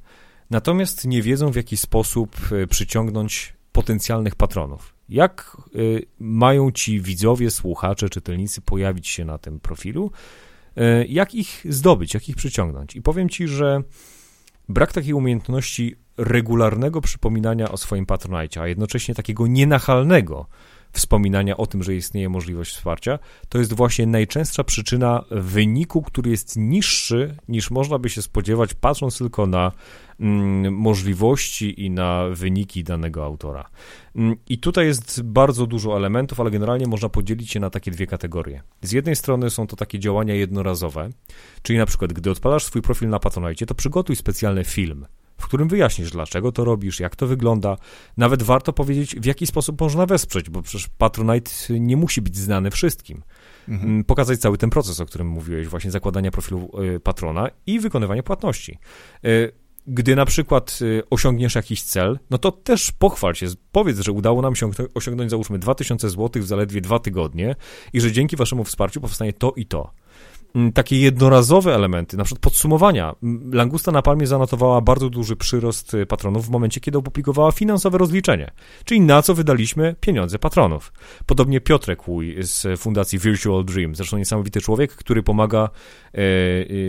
[0.50, 4.94] natomiast nie wiedzą w jaki sposób e, przyciągnąć potencjalnych patronów.
[5.08, 10.10] Jak y, mają ci widzowie, słuchacze, czytelnicy pojawić się na tym profilu?
[10.78, 12.96] Y, jak ich zdobyć, jak ich przyciągnąć?
[12.96, 13.82] I powiem ci, że
[14.68, 20.46] brak takiej umiejętności regularnego przypominania o swoim patronajcie, a jednocześnie takiego nienachalnego
[20.96, 23.18] wspominania o tym, że istnieje możliwość wsparcia,
[23.48, 29.18] to jest właśnie najczęstsza przyczyna wyniku, który jest niższy niż można by się spodziewać, patrząc
[29.18, 29.72] tylko na
[30.20, 33.70] mm, możliwości i na wyniki danego autora.
[34.16, 38.06] Mm, I tutaj jest bardzo dużo elementów, ale generalnie można podzielić je na takie dwie
[38.06, 38.62] kategorie.
[38.82, 41.08] Z jednej strony są to takie działania jednorazowe,
[41.62, 45.06] czyli na przykład, gdy odpalasz swój profil na Patronite, to przygotuj specjalny film
[45.38, 47.76] w którym wyjaśnisz, dlaczego to robisz, jak to wygląda.
[48.16, 52.70] Nawet warto powiedzieć, w jaki sposób można wesprzeć, bo przecież Patronite nie musi być znany
[52.70, 53.22] wszystkim.
[53.68, 53.90] Mhm.
[53.90, 58.22] Mm, pokazać cały ten proces, o którym mówiłeś, właśnie zakładania profilu y, patrona i wykonywania
[58.22, 58.78] płatności.
[59.24, 59.52] Y,
[59.86, 64.42] gdy na przykład y, osiągniesz jakiś cel, no to też pochwal się, powiedz, że udało
[64.42, 67.56] nam się osiągnąć załóżmy 2000 zł w zaledwie dwa tygodnie
[67.92, 69.90] i że dzięki waszemu wsparciu powstanie to i to.
[70.74, 73.14] Takie jednorazowe elementy, na przykład podsumowania.
[73.52, 78.50] Langusta na Palmie zanotowała bardzo duży przyrost y, patronów w momencie, kiedy opublikowała finansowe rozliczenie,
[78.84, 80.92] czyli na co wydaliśmy pieniądze patronów.
[81.26, 85.70] Podobnie Piotrek Łuj z Fundacji Virtual Dream, zresztą niesamowity człowiek, który pomaga
[86.14, 86.18] e,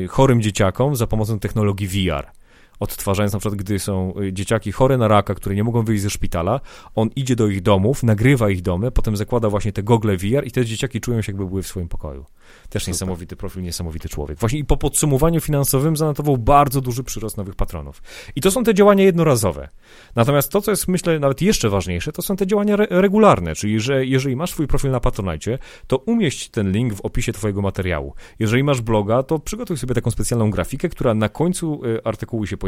[0.03, 2.37] e, chorym dzieciakom za pomocą technologii VR
[2.79, 6.09] odtwarzając na przykład, gdy są y, dzieciaki chore na raka, które nie mogą wyjść ze
[6.09, 6.59] szpitala,
[6.95, 10.51] on idzie do ich domów, nagrywa ich domy, potem zakłada właśnie te gogle VR i
[10.51, 12.25] te dzieciaki czują się jakby były w swoim pokoju.
[12.69, 12.93] Też Super.
[12.93, 14.39] niesamowity profil, niesamowity człowiek.
[14.39, 18.01] Właśnie i po podsumowaniu finansowym zanotował bardzo duży przyrost nowych patronów.
[18.35, 19.69] I to są te działania jednorazowe.
[20.15, 23.79] Natomiast to, co jest myślę nawet jeszcze ważniejsze, to są te działania re regularne, czyli
[23.79, 25.57] że jeżeli masz swój profil na Patronite,
[25.87, 28.13] to umieść ten link w opisie twojego materiału.
[28.39, 32.57] Jeżeli masz bloga, to przygotuj sobie taką specjalną grafikę, która na końcu y, artykułu się
[32.57, 32.66] pojawi.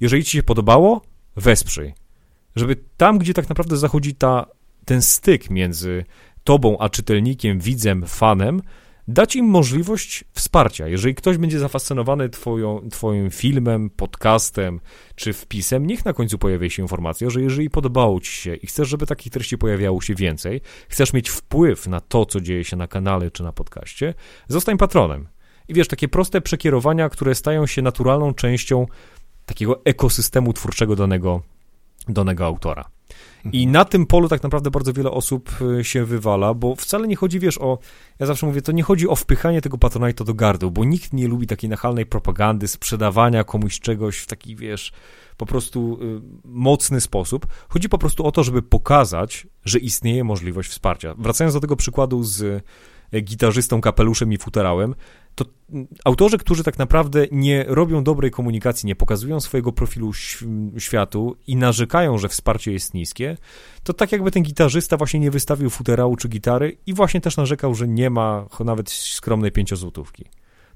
[0.00, 1.02] Jeżeli ci się podobało,
[1.36, 1.94] wesprzyj.
[2.56, 4.46] Żeby tam, gdzie tak naprawdę zachodzi ta,
[4.84, 6.04] ten styk między
[6.44, 8.62] tobą a czytelnikiem, widzem, fanem,
[9.08, 10.88] dać im możliwość wsparcia.
[10.88, 14.80] Jeżeli ktoś będzie zafascynowany twoją, twoim filmem, podcastem
[15.14, 18.88] czy wpisem, niech na końcu pojawi się informacja, że jeżeli podobało ci się i chcesz,
[18.88, 22.88] żeby takich treści pojawiało się więcej, chcesz mieć wpływ na to, co dzieje się na
[22.88, 24.14] kanale czy na podcaście,
[24.48, 25.28] zostań patronem.
[25.68, 28.86] I wiesz, takie proste przekierowania, które stają się naturalną częścią
[29.46, 31.42] takiego ekosystemu twórczego danego,
[32.08, 32.84] danego autora.
[33.52, 37.16] I na tym polu tak naprawdę bardzo wiele osób y, się wywala, bo wcale nie
[37.16, 37.78] chodzi, wiesz, o,
[38.18, 41.28] ja zawsze mówię, to nie chodzi o wpychanie tego Patronite'a do gardła, bo nikt nie
[41.28, 44.92] lubi takiej nachalnej propagandy, sprzedawania komuś czegoś w taki, wiesz,
[45.36, 47.46] po prostu y, mocny sposób.
[47.68, 51.14] Chodzi po prostu o to, żeby pokazać, że istnieje możliwość wsparcia.
[51.18, 52.64] Wracając do tego przykładu z
[53.22, 54.94] gitarzystą, kapeluszem i futerałem,
[55.34, 55.44] to
[56.04, 60.12] autorzy, którzy tak naprawdę nie robią dobrej komunikacji, nie pokazują swojego profilu
[60.78, 63.36] światu i narzekają, że wsparcie jest niskie,
[63.82, 67.74] to tak jakby ten gitarzysta właśnie nie wystawił futerału czy gitary i właśnie też narzekał,
[67.74, 70.24] że nie ma nawet skromnej pięciozłotówki.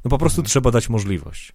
[0.04, 0.48] No po prostu mhm.
[0.48, 1.52] trzeba dać możliwość.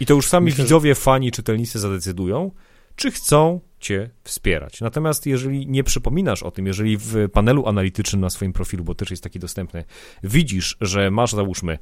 [0.00, 2.50] I to już sami Myślę, widzowie, fani, czytelnicy zadecydują,
[2.96, 4.80] czy chcą cię wspierać.
[4.80, 9.10] Natomiast jeżeli nie przypominasz o tym, jeżeli w panelu analitycznym na swoim profilu, bo też
[9.10, 9.84] jest taki dostępny,
[10.22, 11.78] widzisz, że masz załóżmy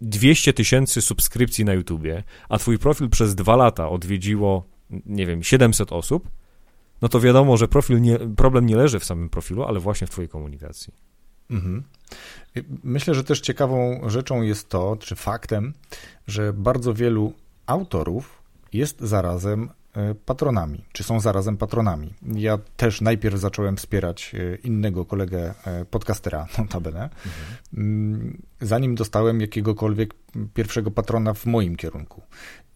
[0.00, 4.64] 200 y, tysięcy subskrypcji na YouTubie, a twój profil przez dwa lata odwiedziło,
[5.06, 6.28] nie wiem, 700 osób,
[7.02, 10.10] no to wiadomo, że profil nie, problem nie leży w samym profilu, ale właśnie w
[10.10, 10.94] twojej komunikacji.
[11.50, 11.82] Mhm.
[12.84, 15.74] Myślę, że też ciekawą rzeczą jest to, czy faktem,
[16.26, 17.32] że bardzo wielu
[17.66, 19.70] autorów jest zarazem
[20.24, 22.14] patronami, czy są zarazem patronami.
[22.22, 27.12] Ja też najpierw zacząłem wspierać e, innego kolegę e, podcastera, notabene, mhm.
[27.76, 30.14] Mm, zanim dostałem jakiegokolwiek
[30.54, 32.22] pierwszego patrona w moim kierunku.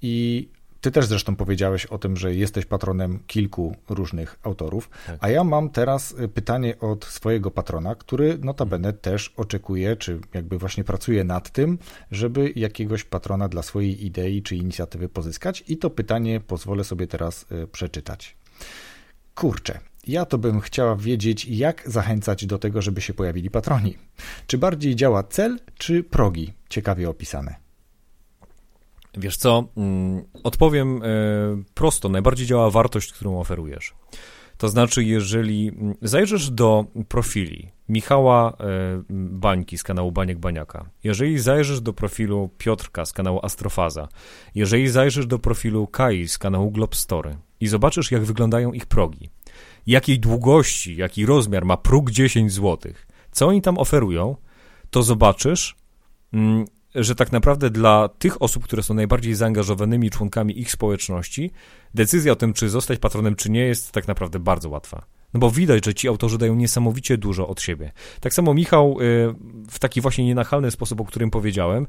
[0.02, 0.48] I
[0.82, 5.16] ty też zresztą powiedziałeś o tym, że jesteś patronem kilku różnych autorów, tak.
[5.20, 10.58] a ja mam teraz y, pytanie od swojego patrona, który notabene też oczekuje, czy jakby
[10.58, 11.78] właśnie pracuje nad tym,
[12.10, 17.46] żeby jakiegoś patrona dla swojej idei czy inicjatywy pozyskać i to pytanie pozwolę sobie teraz
[17.52, 18.36] y, przeczytać.
[19.34, 23.96] Kurczę, ja to bym chciała wiedzieć, jak zachęcać do tego, żeby się pojawili patroni.
[24.46, 26.52] Czy bardziej działa cel, czy progi?
[26.68, 27.61] Ciekawie opisane.
[29.16, 31.06] Wiesz co, mm, odpowiem e,
[31.74, 32.08] prosto.
[32.08, 33.94] Najbardziej działa wartość, którą oferujesz.
[34.56, 38.54] To znaczy, jeżeli mm, zajrzysz do profili Michała e,
[39.10, 44.08] Bańki z kanału Baniek Baniaka, jeżeli zajrzysz do profilu Piotrka z kanału Astrofaza,
[44.54, 49.30] jeżeli zajrzysz do profilu Kai z kanału Globstory i zobaczysz, jak wyglądają ich progi,
[49.86, 52.92] jakiej długości, jaki rozmiar ma próg 10 zł,
[53.32, 54.36] co oni tam oferują,
[54.90, 55.76] to zobaczysz,
[56.32, 61.50] mm, że tak naprawdę dla tych osób, które są najbardziej zaangażowanymi członkami ich społeczności,
[61.94, 65.04] decyzja o tym, czy zostać patronem, czy nie, jest tak naprawdę bardzo łatwa.
[65.34, 67.92] No bo widać, że ci autorzy dają niesamowicie dużo od siebie.
[68.20, 69.34] Tak samo Michał y,
[69.70, 71.86] w taki właśnie nienachalny sposób, o którym powiedziałem,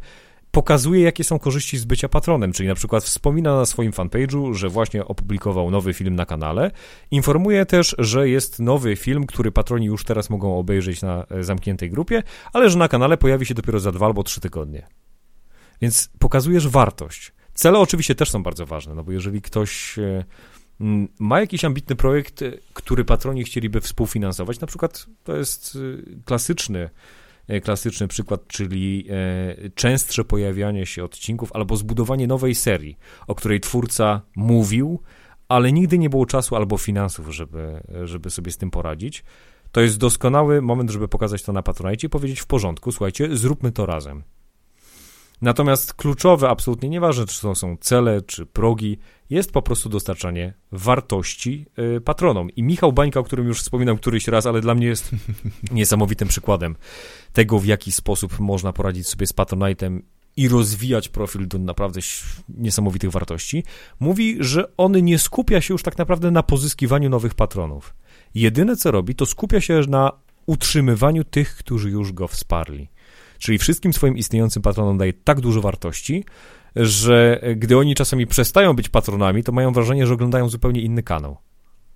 [0.53, 4.69] pokazuje, jakie są korzyści z bycia patronem, czyli na przykład wspomina na swoim fanpage'u, że
[4.69, 6.71] właśnie opublikował nowy film na kanale.
[7.11, 11.89] Informuje też, że jest nowy film, który patroni już teraz mogą obejrzeć na e, zamkniętej
[11.89, 12.23] grupie,
[12.53, 14.87] ale że na kanale pojawi się dopiero za dwa albo trzy tygodnie.
[15.81, 17.31] Więc pokazujesz wartość.
[17.53, 20.23] Cele oczywiście też są bardzo ważne, no bo jeżeli ktoś e,
[21.19, 25.77] ma jakiś ambitny projekt, e, który patroni chcieliby współfinansować, na przykład to jest
[26.25, 26.89] klasyczny
[27.63, 34.21] klasyczny przykład, czyli e, częstsze pojawianie się odcinków albo zbudowanie nowej serii, o której twórca
[34.35, 34.99] mówił,
[35.47, 39.23] ale nigdy nie było czasu albo finansów, żeby, żeby sobie z tym poradzić.
[39.71, 43.71] To jest doskonały moment, żeby pokazać to na Patronite i powiedzieć w porządku, słuchajcie, zróbmy
[43.71, 44.23] to razem.
[45.41, 48.97] Natomiast kluczowe, absolutnie nieważne, czy to są cele, czy progi,
[49.29, 51.65] jest po prostu dostarczanie wartości
[51.97, 52.49] y, patronom.
[52.49, 55.11] I Michał Bańka, o którym już wspominam któryś raz, ale dla mnie jest
[55.71, 56.75] niesamowitym przykładem
[57.34, 59.99] tego, w jaki sposób można poradzić sobie z Patronite'em
[60.38, 61.99] i rozwijać profil do naprawdę
[62.49, 63.63] niesamowitych wartości,
[63.99, 67.93] mówi, że on nie skupia się już tak naprawdę na pozyskiwaniu nowych patronów.
[68.36, 70.11] Jedyne co robi, to skupia się na
[70.45, 72.89] utrzymywaniu tych, którzy już go wsparli.
[73.39, 76.25] Czyli wszystkim swoim istniejącym patronom daje tak dużo wartości,
[76.75, 81.38] że gdy oni czasami przestają być patronami, to mają wrażenie, że oglądają zupełnie inny kanał.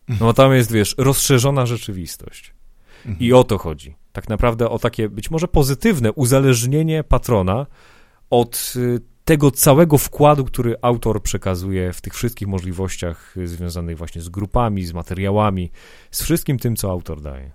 [0.09, 2.53] No bo tam jest, wiesz, rozszerzona rzeczywistość.
[3.19, 3.95] I o to chodzi.
[4.18, 7.65] Tak naprawdę o takie być może pozytywne uzależnienie patrona
[8.30, 14.30] od y, tego całego wkładu, który autor przekazuje w tych wszystkich możliwościach związanych właśnie z
[14.30, 15.72] grupami, z materiałami,
[16.11, 17.51] z wszystkim tym, co autor daje.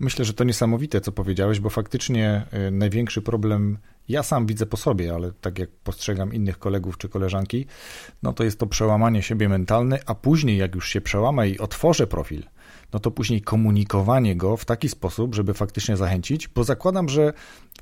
[0.00, 3.78] Myślę, że to niesamowite, co powiedziałeś, bo faktycznie y, największy problem
[4.08, 7.66] ja sam widzę po sobie, ale tak jak postrzegam innych kolegów czy koleżanki,
[8.22, 12.06] no to jest to przełamanie siebie mentalne, a później jak już się przełamę i otworzę
[12.06, 12.42] profil,
[12.92, 17.32] no to później komunikowanie go w taki sposób, żeby faktycznie zachęcić, bo zakładam, że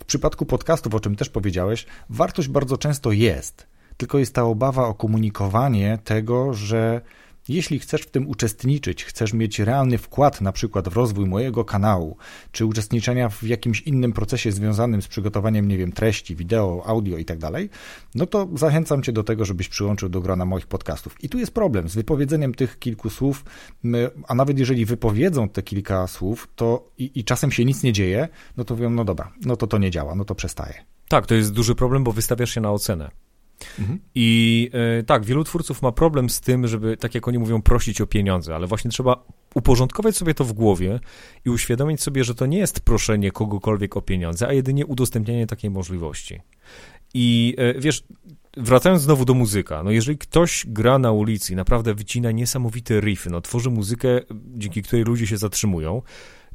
[0.01, 3.67] w przypadku podcastów, o czym też powiedziałeś, wartość bardzo często jest,
[3.97, 7.01] tylko jest ta obawa o komunikowanie tego, że
[7.49, 12.17] jeśli chcesz w tym uczestniczyć, chcesz mieć realny wkład na przykład w rozwój mojego kanału,
[12.53, 17.25] czy uczestniczenia w jakimś innym procesie związanym z przygotowaniem, nie wiem, treści, wideo, audio i
[17.25, 17.39] tak
[18.15, 21.25] no to zachęcam Cię do tego, żebyś przyłączył do grona moich podcastów.
[21.25, 23.45] I tu jest problem z wypowiedzeniem tych kilku słów,
[24.29, 28.29] a nawet jeżeli wypowiedzą te kilka słów, to i, i czasem się nic nie dzieje,
[28.57, 30.75] no to mówią, no dobra, no to to nie działa, no to przestaje.
[31.09, 33.11] Tak, to jest duży problem, bo wystawiasz się na ocenę.
[33.79, 33.99] Mhm.
[34.15, 38.01] I e, tak, wielu twórców ma problem z tym, żeby, tak jak oni mówią, prosić
[38.01, 41.01] o pieniądze, ale właśnie trzeba uporządkować sobie to w głowie
[41.45, 45.71] i uświadomić sobie, że to nie jest proszenie kogokolwiek o pieniądze, a jedynie udostępnianie takiej
[45.71, 46.41] możliwości.
[47.15, 48.05] I e, wiesz,
[48.57, 53.31] wracając znowu do muzyka, no jeżeli ktoś gra na ulicy i naprawdę wycina niesamowite riffy,
[53.31, 54.21] no tworzy muzykę,
[54.57, 56.03] dzięki której ludzie się zatrzymują,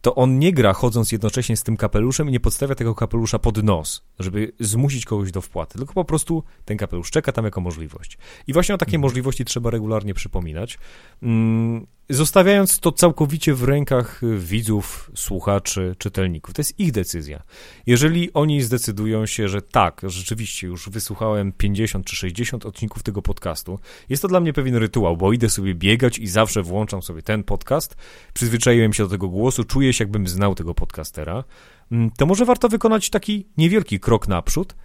[0.03, 3.63] to on nie gra chodząc jednocześnie z tym kapeluszem i nie podstawia tego kapelusza pod
[3.63, 8.17] nos, żeby zmusić kogoś do wpłaty, tylko po prostu ten kapelusz czeka tam jako możliwość.
[8.47, 9.01] I właśnie o takiej mhm.
[9.01, 10.77] możliwości trzeba regularnie przypominać.
[11.21, 16.53] Mm, zostawiając to całkowicie w rękach widzów, słuchaczy, czytelników.
[16.53, 17.43] To jest ich decyzja.
[17.85, 23.79] Jeżeli oni zdecydują się, że tak, rzeczywiście już wysłuchałem 50 czy 60 odcinków tego podcastu,
[24.09, 27.43] jest to dla mnie pewien rytuał, bo idę sobie biegać i zawsze włączam sobie ten
[27.43, 27.95] podcast,
[28.33, 31.43] przyzwyczaiłem się do tego głosu, czuję się jakbym znał tego podcastera,
[31.91, 34.75] mm, to może warto wykonać taki niewielki krok naprzód,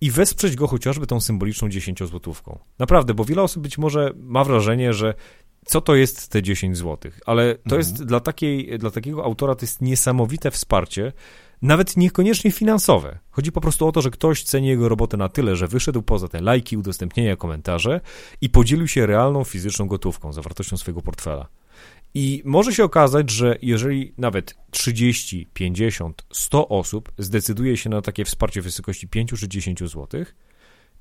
[0.00, 2.58] i wesprzeć go chociażby tą symboliczną 10 złotówką.
[2.78, 5.14] Naprawdę, bo wiele osób być może ma wrażenie, że
[5.68, 7.80] co to jest te 10 zł, ale to mhm.
[7.80, 11.12] jest dla, takiej, dla takiego autora to jest niesamowite wsparcie,
[11.62, 13.18] nawet niekoniecznie finansowe.
[13.30, 16.28] Chodzi po prostu o to, że ktoś ceni jego robotę na tyle, że wyszedł poza
[16.28, 18.00] te lajki, udostępnienia, komentarze
[18.40, 21.48] i podzielił się realną fizyczną gotówką, zawartością swojego portfela.
[22.14, 28.24] I może się okazać, że jeżeli nawet 30, 50, 100 osób zdecyduje się na takie
[28.24, 30.06] wsparcie w wysokości 5 czy 10 zł,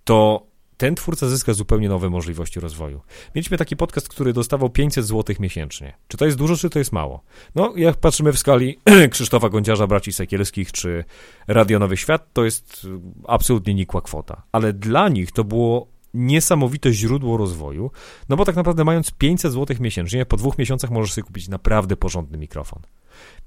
[0.03, 0.47] to
[0.77, 3.01] ten twórca zyska zupełnie nowe możliwości rozwoju.
[3.35, 5.97] Mieliśmy taki podcast, który dostawał 500 zł miesięcznie.
[6.07, 7.23] Czy to jest dużo, czy to jest mało?
[7.55, 8.79] No, jak patrzymy w skali
[9.11, 11.03] Krzysztofa Gądziarza, braci Sekielskich, czy
[11.47, 12.87] Radio Nowy Świat, to jest
[13.27, 14.43] absolutnie nikła kwota.
[14.51, 17.91] Ale dla nich to było niesamowite źródło rozwoju,
[18.29, 21.97] no bo tak naprawdę mając 500 zł miesięcznie, po dwóch miesiącach możesz sobie kupić naprawdę
[21.97, 22.81] porządny mikrofon.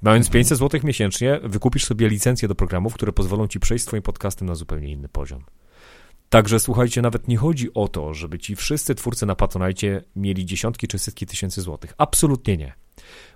[0.02, 4.48] Mając 500 zł miesięcznie, wykupisz sobie licencję do programów, które pozwolą ci przejść swoim podcastem
[4.48, 5.44] na zupełnie inny poziom.
[6.30, 10.88] Także słuchajcie, nawet nie chodzi o to, żeby ci wszyscy twórcy na Patronite mieli dziesiątki
[10.88, 11.94] czy setki tysięcy złotych.
[11.98, 12.72] Absolutnie nie.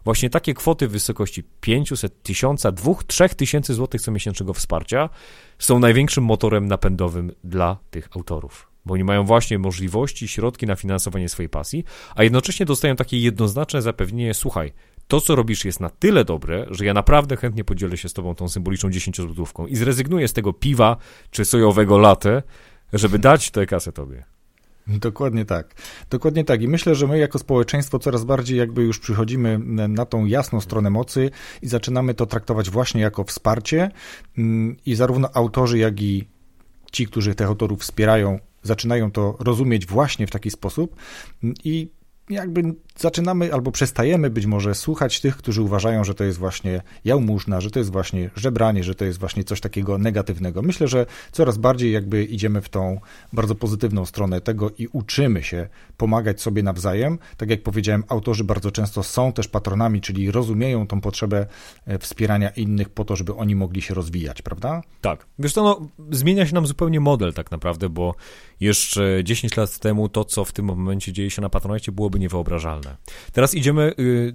[0.05, 5.09] Właśnie takie kwoty w wysokości 500, 1000, 2, 3 tysięcy złotych co miesięcznego wsparcia
[5.59, 8.70] są największym motorem napędowym dla tych autorów.
[8.86, 11.84] Bo oni mają właśnie możliwości, środki na finansowanie swojej pasji,
[12.14, 14.72] a jednocześnie dostają takie jednoznaczne zapewnienie, słuchaj,
[15.09, 18.34] to, co robisz, jest na tyle dobre, że ja naprawdę chętnie podzielę się z tobą
[18.34, 20.97] tą symboliczną 10-złotówką i zrezygnuję z tego piwa
[21.30, 22.42] czy sojowego latę,
[22.95, 24.24] żeby dać tę kasę tobie.
[24.86, 25.74] Dokładnie tak.
[26.11, 26.62] Dokładnie tak.
[26.62, 30.90] I myślę, że my jako społeczeństwo coraz bardziej jakby już przychodzimy na tą jasną stronę
[30.90, 31.30] mocy
[31.62, 33.90] i zaczynamy to traktować właśnie jako wsparcie
[34.38, 36.28] mm, i zarówno autorzy, jak i
[36.92, 40.97] ci, którzy tych autorów wspierają, zaczynają to rozumieć właśnie w taki sposób
[41.64, 41.88] i
[42.30, 47.61] jakby zaczynamy albo przestajemy być może słuchać tych, którzy uważają, że to jest właśnie jałmużna,
[47.61, 50.62] że to jest właśnie żebranie, że to jest właśnie coś takiego negatywnego.
[50.62, 53.01] Myślę, że coraz bardziej jakby idziemy w tą
[53.32, 57.18] bardzo pozytywną stronę tego i uczymy się pomagać sobie nawzajem.
[57.36, 61.47] Tak jak powiedziałem, autorzy bardzo często są też patronami, czyli rozumieją tą potrzebę
[61.86, 64.82] e, wspierania innych po to, żeby oni mogli się rozwijać, prawda?
[65.01, 65.26] Tak.
[65.38, 68.14] Wiesz to no, zmienia się nam zupełnie model tak naprawdę, bo
[68.61, 72.84] jeszcze 10 lat temu to, co w tym momencie dzieje się na Patronite, byłoby niewyobrażalne.
[73.32, 74.35] Teraz idziemy y,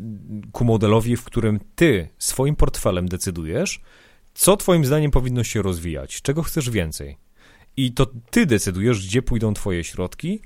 [0.52, 3.82] ku modelowi, w którym ty swoim portfelem decydujesz,
[4.34, 7.18] co twoim zdaniem powinno się rozwijać, czego chcesz więcej.
[7.78, 10.41] I to ty decydujesz, gdzie pójdą twoje środki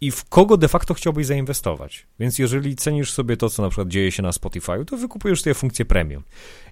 [0.00, 2.06] i w kogo de facto chciałbyś zainwestować.
[2.20, 5.54] Więc jeżeli cenisz sobie to, co na przykład dzieje się na Spotify, to wykupujesz sobie
[5.54, 6.22] funkcję premium.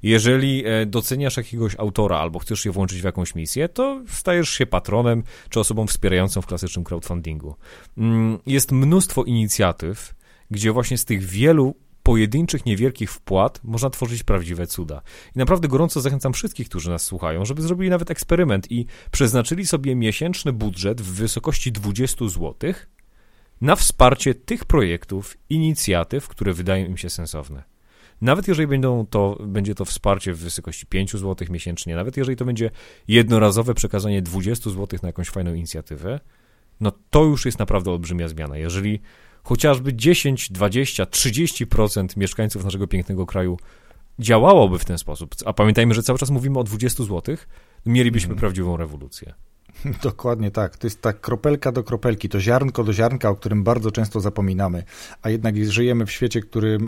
[0.02, 4.66] Jeżeli e, doceniasz jakiegoś autora albo chcesz je włączyć w jakąś misję, to stajesz się
[4.66, 7.54] patronem czy osobą wspierającą w klasycznym crowdfundingu.
[7.98, 10.14] Mm, jest mnóstwo inicjatyw,
[10.50, 15.02] gdzie właśnie z tych wielu pojedynczych, niewielkich wpłat można tworzyć prawdziwe cuda.
[15.36, 19.96] I naprawdę gorąco zachęcam wszystkich, którzy nas słuchają, żeby zrobili nawet eksperyment i przeznaczyli sobie
[19.96, 22.88] miesięczny budżet w wysokości 20 złotych
[23.60, 27.62] na wsparcie tych projektów, inicjatyw, które wydają im się sensowne.
[28.20, 32.44] Nawet jeżeli będą to, będzie to wsparcie w wysokości 5 zł miesięcznie, nawet jeżeli to
[32.44, 32.70] będzie
[33.08, 36.20] jednorazowe przekazanie 20 zł na jakąś fajną inicjatywę,
[36.80, 38.56] no to już jest naprawdę olbrzymia zmiana.
[38.56, 39.00] Jeżeli
[39.46, 43.58] chociażby 10, 20, 30% mieszkańców naszego pięknego kraju
[44.18, 47.36] działałoby w ten sposób, a pamiętajmy, że cały czas mówimy o 20 zł,
[47.86, 48.38] mielibyśmy mm.
[48.38, 49.34] prawdziwą rewolucję.
[50.02, 50.76] Dokładnie tak.
[50.76, 54.84] To jest tak kropelka do kropelki, to ziarnko do ziarnka, o którym bardzo często zapominamy.
[55.22, 56.40] A jednak żyjemy w świecie,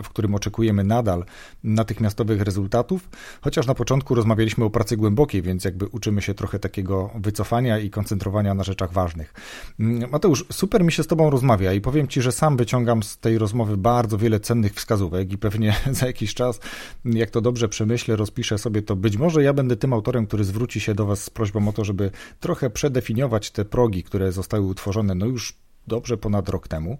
[0.03, 1.25] w którym oczekujemy nadal
[1.63, 3.09] natychmiastowych rezultatów,
[3.41, 7.89] chociaż na początku rozmawialiśmy o pracy głębokiej, więc jakby uczymy się trochę takiego wycofania i
[7.89, 9.33] koncentrowania na rzeczach ważnych.
[9.79, 13.17] Mm, Mateusz, super mi się z Tobą rozmawia i powiem Ci, że sam wyciągam z
[13.17, 16.59] tej rozmowy bardzo wiele cennych wskazówek i pewnie za jakiś czas,
[17.05, 20.79] jak to dobrze przemyślę, rozpiszę sobie to, być może ja będę tym autorem, który zwróci
[20.79, 25.15] się do Was z prośbą o to, żeby trochę przedefiniować te progi, które zostały utworzone
[25.15, 25.53] no już
[25.87, 26.97] dobrze ponad rok temu.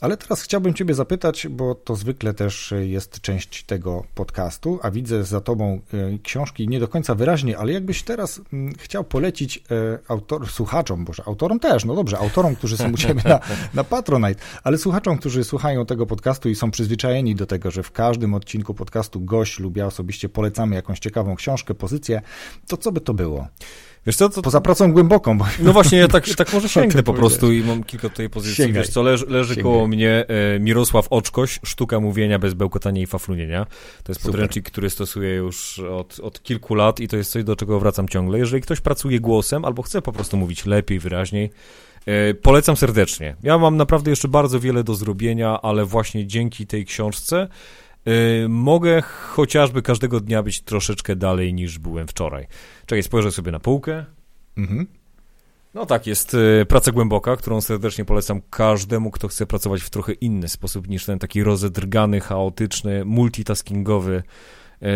[0.00, 5.24] Ale teraz chciałbym Ciebie zapytać, bo to zwykle też jest część tego podcastu, a widzę
[5.24, 9.62] za Tobą e, książki nie do końca wyraźnie, ale jakbyś teraz mm, chciał polecić e,
[10.08, 13.40] autor, słuchaczom, boże, autorom też, no dobrze, autorom, którzy są u Ciebie na,
[13.74, 17.92] na Patronite, ale słuchaczom, którzy słuchają tego podcastu i są przyzwyczajeni do tego, że w
[17.92, 22.22] każdym odcinku podcastu gość lub ja osobiście polecamy jakąś ciekawą książkę, pozycję,
[22.68, 23.48] to co by to było?
[24.06, 24.42] Wiesz co, to...
[24.42, 25.38] Poza pracą głęboką.
[25.38, 25.46] Bo...
[25.58, 28.56] No właśnie, ja tak, tak może sięgnę po prostu i mam kilka tutaj pozycji.
[28.56, 28.82] Sięgaj.
[28.82, 33.66] Wiesz co, leży, leży koło mnie e, Mirosław Oczkoś, Sztuka Mówienia bez bełkotania i faflunienia.
[34.02, 37.56] To jest podręcznik, który stosuję już od, od kilku lat i to jest coś, do
[37.56, 38.38] czego wracam ciągle.
[38.38, 41.50] Jeżeli ktoś pracuje głosem albo chce po prostu mówić lepiej, wyraźniej,
[42.06, 43.36] e, polecam serdecznie.
[43.42, 47.48] Ja mam naprawdę jeszcze bardzo wiele do zrobienia, ale właśnie dzięki tej książce
[48.48, 52.46] mogę chociażby każdego dnia być troszeczkę dalej niż byłem wczoraj.
[52.86, 54.04] Czekaj, spojrzę sobie na półkę.
[54.56, 54.86] Mhm.
[55.74, 60.12] No tak, jest yy, praca głęboka, którą serdecznie polecam każdemu, kto chce pracować w trochę
[60.12, 64.22] inny sposób niż ten taki rozedrgany, chaotyczny, multitaskingowy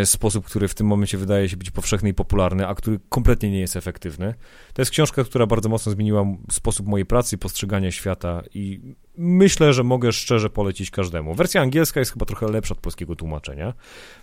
[0.04, 3.60] sposób, który w tym momencie wydaje się być powszechny i popularny, a który kompletnie nie
[3.60, 4.34] jest efektywny.
[4.72, 8.80] To jest książka, która bardzo mocno zmieniła sposób mojej pracy postrzegania świata i
[9.18, 11.34] myślę, że mogę szczerze polecić każdemu.
[11.34, 13.74] Wersja angielska jest chyba trochę lepsza od polskiego tłumaczenia.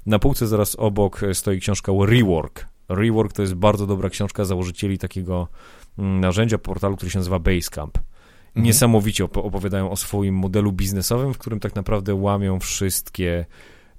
[0.05, 2.65] Na półce zaraz obok stoi książka Rework.
[2.89, 5.47] Rework to jest bardzo dobra książka założycieli takiego
[5.99, 7.97] mm, narzędzia, portalu, który się nazywa Basecamp.
[7.97, 8.65] Mhm.
[8.65, 13.45] Niesamowicie opowiadają o swoim modelu biznesowym, w którym tak naprawdę łamią wszystkie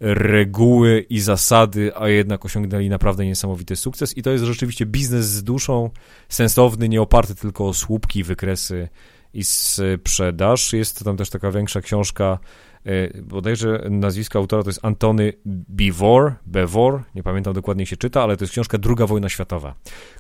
[0.01, 4.17] reguły i zasady, a jednak osiągnęli naprawdę niesamowity sukces.
[4.17, 5.91] I to jest rzeczywiście biznes z duszą,
[6.29, 8.89] sensowny, nie oparty tylko o słupki, wykresy
[9.35, 10.73] i sprzedaż.
[10.73, 12.39] Jest tam też taka większa książka,
[12.85, 18.37] e, bodajże nazwisko autora to jest Antony Bivor, Bevor, nie pamiętam dokładnie się czyta, ale
[18.37, 19.75] to jest książka Druga wojna światowa.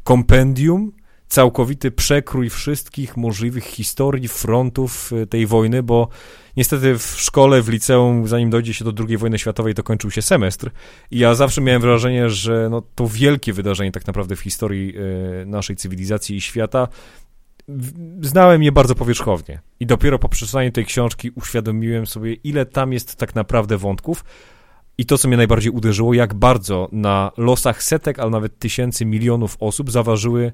[0.04, 0.92] Kompendium
[1.28, 6.08] całkowity przekrój wszystkich możliwych historii, frontów e, tej wojny, bo
[6.56, 10.22] niestety w szkole, w liceum, zanim dojdzie się do II wojny światowej, to kończył się
[10.22, 10.70] semestr.
[11.10, 14.94] I ja zawsze miałem wrażenie, że no, to wielkie wydarzenie tak naprawdę w historii
[15.42, 16.88] e, naszej cywilizacji i świata.
[18.20, 19.60] Znałem je bardzo powierzchownie.
[19.80, 24.24] I dopiero po przeczytaniu tej książki uświadomiłem sobie, ile tam jest tak naprawdę wątków,
[24.98, 29.56] i to, co mnie najbardziej uderzyło, jak bardzo na losach setek, ale nawet tysięcy, milionów
[29.60, 30.52] osób zaważyły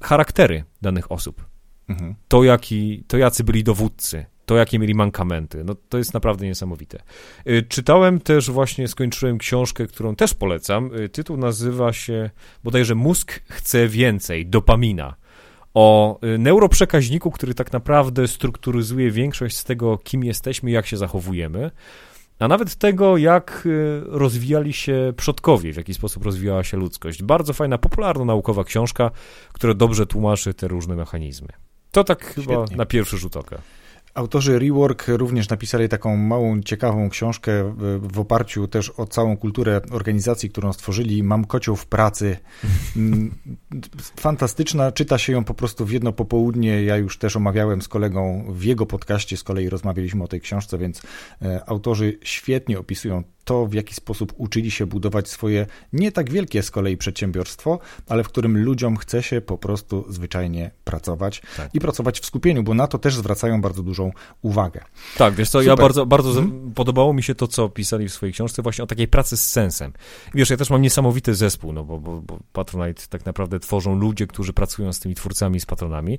[0.00, 1.46] charaktery danych osób.
[1.88, 2.14] Mhm.
[2.28, 6.98] To, jaki, to jacy byli dowódcy, to jakie mieli mankamenty, no to jest naprawdę niesamowite.
[7.48, 10.90] Y, czytałem też właśnie, skończyłem książkę, którą też polecam.
[10.94, 12.30] Y, tytuł nazywa się
[12.64, 15.14] bodajże Mózg chce więcej, dopamina.
[15.74, 21.70] O y, neuroprzekaźniku, który tak naprawdę strukturyzuje większość z tego, kim jesteśmy, jak się zachowujemy
[22.38, 23.68] a nawet tego, jak
[24.02, 27.22] rozwijali się przodkowie, w jaki sposób rozwijała się ludzkość.
[27.22, 29.10] Bardzo fajna, popularno-naukowa książka,
[29.52, 31.48] która dobrze tłumaczy te różne mechanizmy.
[31.90, 32.42] To tak Świetnie.
[32.42, 33.58] chyba na pierwszy rzut oka.
[34.14, 40.50] Autorzy Rework również napisali taką małą, ciekawą książkę w oparciu też o całą kulturę organizacji,
[40.50, 41.22] którą stworzyli.
[41.22, 42.36] Mam kocioł w pracy.
[42.96, 43.34] Mm,
[44.16, 46.84] fantastyczna, czyta się ją po prostu w jedno popołudnie.
[46.84, 50.78] Ja już też omawiałem z kolegą w jego podcaście, z kolei rozmawialiśmy o tej książce,
[50.78, 51.02] więc
[51.42, 56.62] e, autorzy świetnie opisują to, w jaki sposób uczyli się budować swoje nie tak wielkie
[56.62, 57.78] z kolei przedsiębiorstwo,
[58.08, 61.74] ale w którym ludziom chce się po prostu zwyczajnie pracować tak.
[61.74, 64.80] i pracować w skupieniu, bo na to też zwracają bardzo dużą uwagę.
[65.16, 65.68] Tak, wiesz co, Super.
[65.68, 66.72] ja bardzo, bardzo hmm?
[66.74, 69.92] podobało mi się to, co pisali w swojej książce właśnie o takiej pracy z sensem.
[70.34, 74.26] Wiesz, ja też mam niesamowity zespół, no bo, bo, bo Patronite tak naprawdę tworzą ludzie,
[74.26, 76.18] którzy pracują z tymi twórcami, z patronami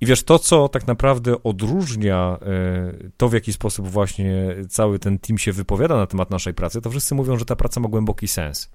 [0.00, 5.18] i wiesz, to, co tak naprawdę odróżnia e, to, w jaki sposób właśnie cały ten
[5.18, 8.28] team się wypowiada na temat naszej pracy, to wszyscy mówią, że ta praca ma głęboki
[8.28, 8.70] sens.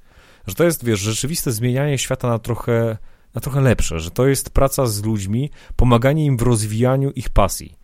[0.47, 2.97] Że to jest, wiesz, rzeczywiste zmienianie świata na trochę,
[3.33, 7.77] na trochę lepsze, że to jest praca z ludźmi, pomaganie im w rozwijaniu ich pasji.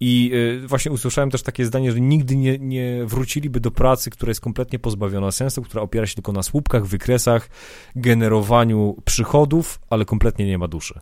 [0.00, 0.30] I
[0.64, 4.40] y, właśnie usłyszałem też takie zdanie, że nigdy nie, nie wróciliby do pracy, która jest
[4.40, 7.48] kompletnie pozbawiona sensu, która opiera się tylko na słupkach, wykresach,
[7.96, 11.00] generowaniu przychodów, ale kompletnie nie ma duszy.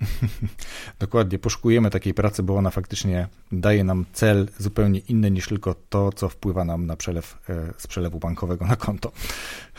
[0.98, 6.12] Dokładnie, poszukujemy takiej pracy, bo ona faktycznie daje nam cel zupełnie inny niż tylko to,
[6.12, 9.12] co wpływa nam na przelew e, z przelewu bankowego na konto.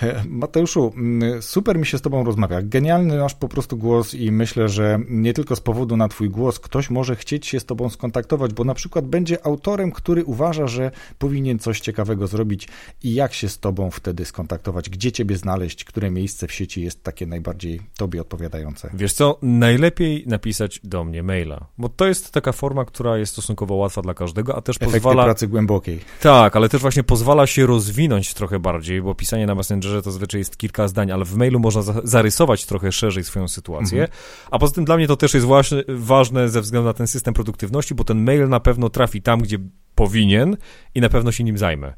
[0.02, 0.94] E, Mateuszu,
[1.42, 2.62] super mi się z Tobą rozmawia.
[2.62, 6.60] Genialny masz po prostu głos i myślę, że nie tylko z powodu na Twój głos
[6.60, 10.92] ktoś może chcieć się z Tobą skontaktować, bo na przykład będzie autorem, który uważa, że
[11.18, 12.68] powinien coś ciekawego zrobić
[13.04, 17.04] i jak się z Tobą wtedy skontaktować, gdzie Ciebie znaleźć, które miejsce w sieci jest
[17.04, 18.90] takie najbardziej Tobie odpowiadające.
[18.94, 23.32] Wiesz co, najlepiej lepiej napisać do mnie maila, bo to jest taka forma, która jest
[23.32, 25.24] stosunkowo łatwa dla każdego, a też Efekty pozwala...
[25.24, 26.00] pracy głębokiej.
[26.22, 30.42] Tak, ale też właśnie pozwala się rozwinąć trochę bardziej, bo pisanie na Messengerze to zazwyczaj
[30.42, 34.20] jest kilka zdań, ale w mailu można zarysować trochę szerzej swoją sytuację, mhm.
[34.52, 37.34] a poza tym dla mnie to też jest właśnie ważne ze względu na ten system
[37.34, 39.58] produktywności, bo ten mail na pewno trafi tam, gdzie
[39.96, 40.58] powinien
[40.96, 41.94] i na pewno się nim zajmę.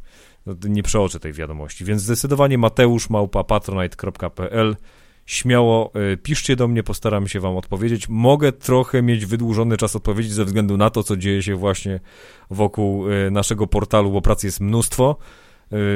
[0.45, 4.76] No, nie przeoczę tej wiadomości, więc zdecydowanie Mateusz małpa patronite.pl
[5.30, 8.10] śmiało y, piszcie do mnie, postaram się wam odpowiedzieć.
[8.10, 12.00] Mogę trochę mieć wydłużony czas odpowiedzi ze względu na to, co dzieje się właśnie
[12.50, 15.18] wokół y, naszego portalu, bo pracy jest mnóstwo.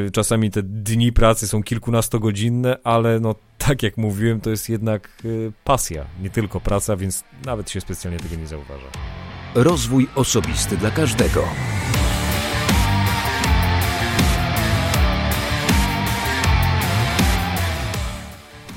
[0.07, 5.23] Y, czasami te dni pracy są kilkunastogodzinne, ale no tak jak mówiłem, to jest jednak
[5.63, 8.87] pasja, nie tylko praca, więc nawet się specjalnie tego nie zauważa.
[9.55, 11.43] Rozwój osobisty dla każdego.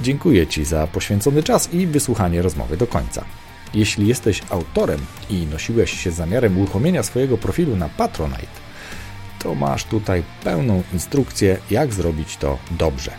[0.06, 3.24] Dziękuję Ci za poświęcony czas i wysłuchanie rozmowy do końca.
[3.74, 5.00] Jeśli jesteś autorem
[5.30, 8.60] i nosiłeś się z zamiarem uruchomienia swojego profilu na Patronite,
[9.38, 13.10] to masz tutaj pełną instrukcję, jak zrobić to dobrze.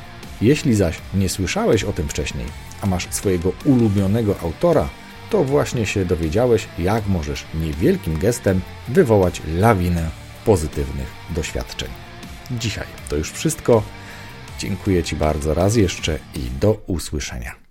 [0.41, 2.45] Jeśli zaś nie słyszałeś o tym wcześniej,
[2.81, 4.89] a masz swojego ulubionego autora,
[5.29, 10.09] to właśnie się dowiedziałeś, jak możesz niewielkim gestem wywołać lawinę
[10.45, 11.89] pozytywnych doświadczeń.
[12.51, 13.83] Dzisiaj to już wszystko.
[14.59, 17.66] Dziękuję Ci bardzo raz jeszcze i do usłyszenia.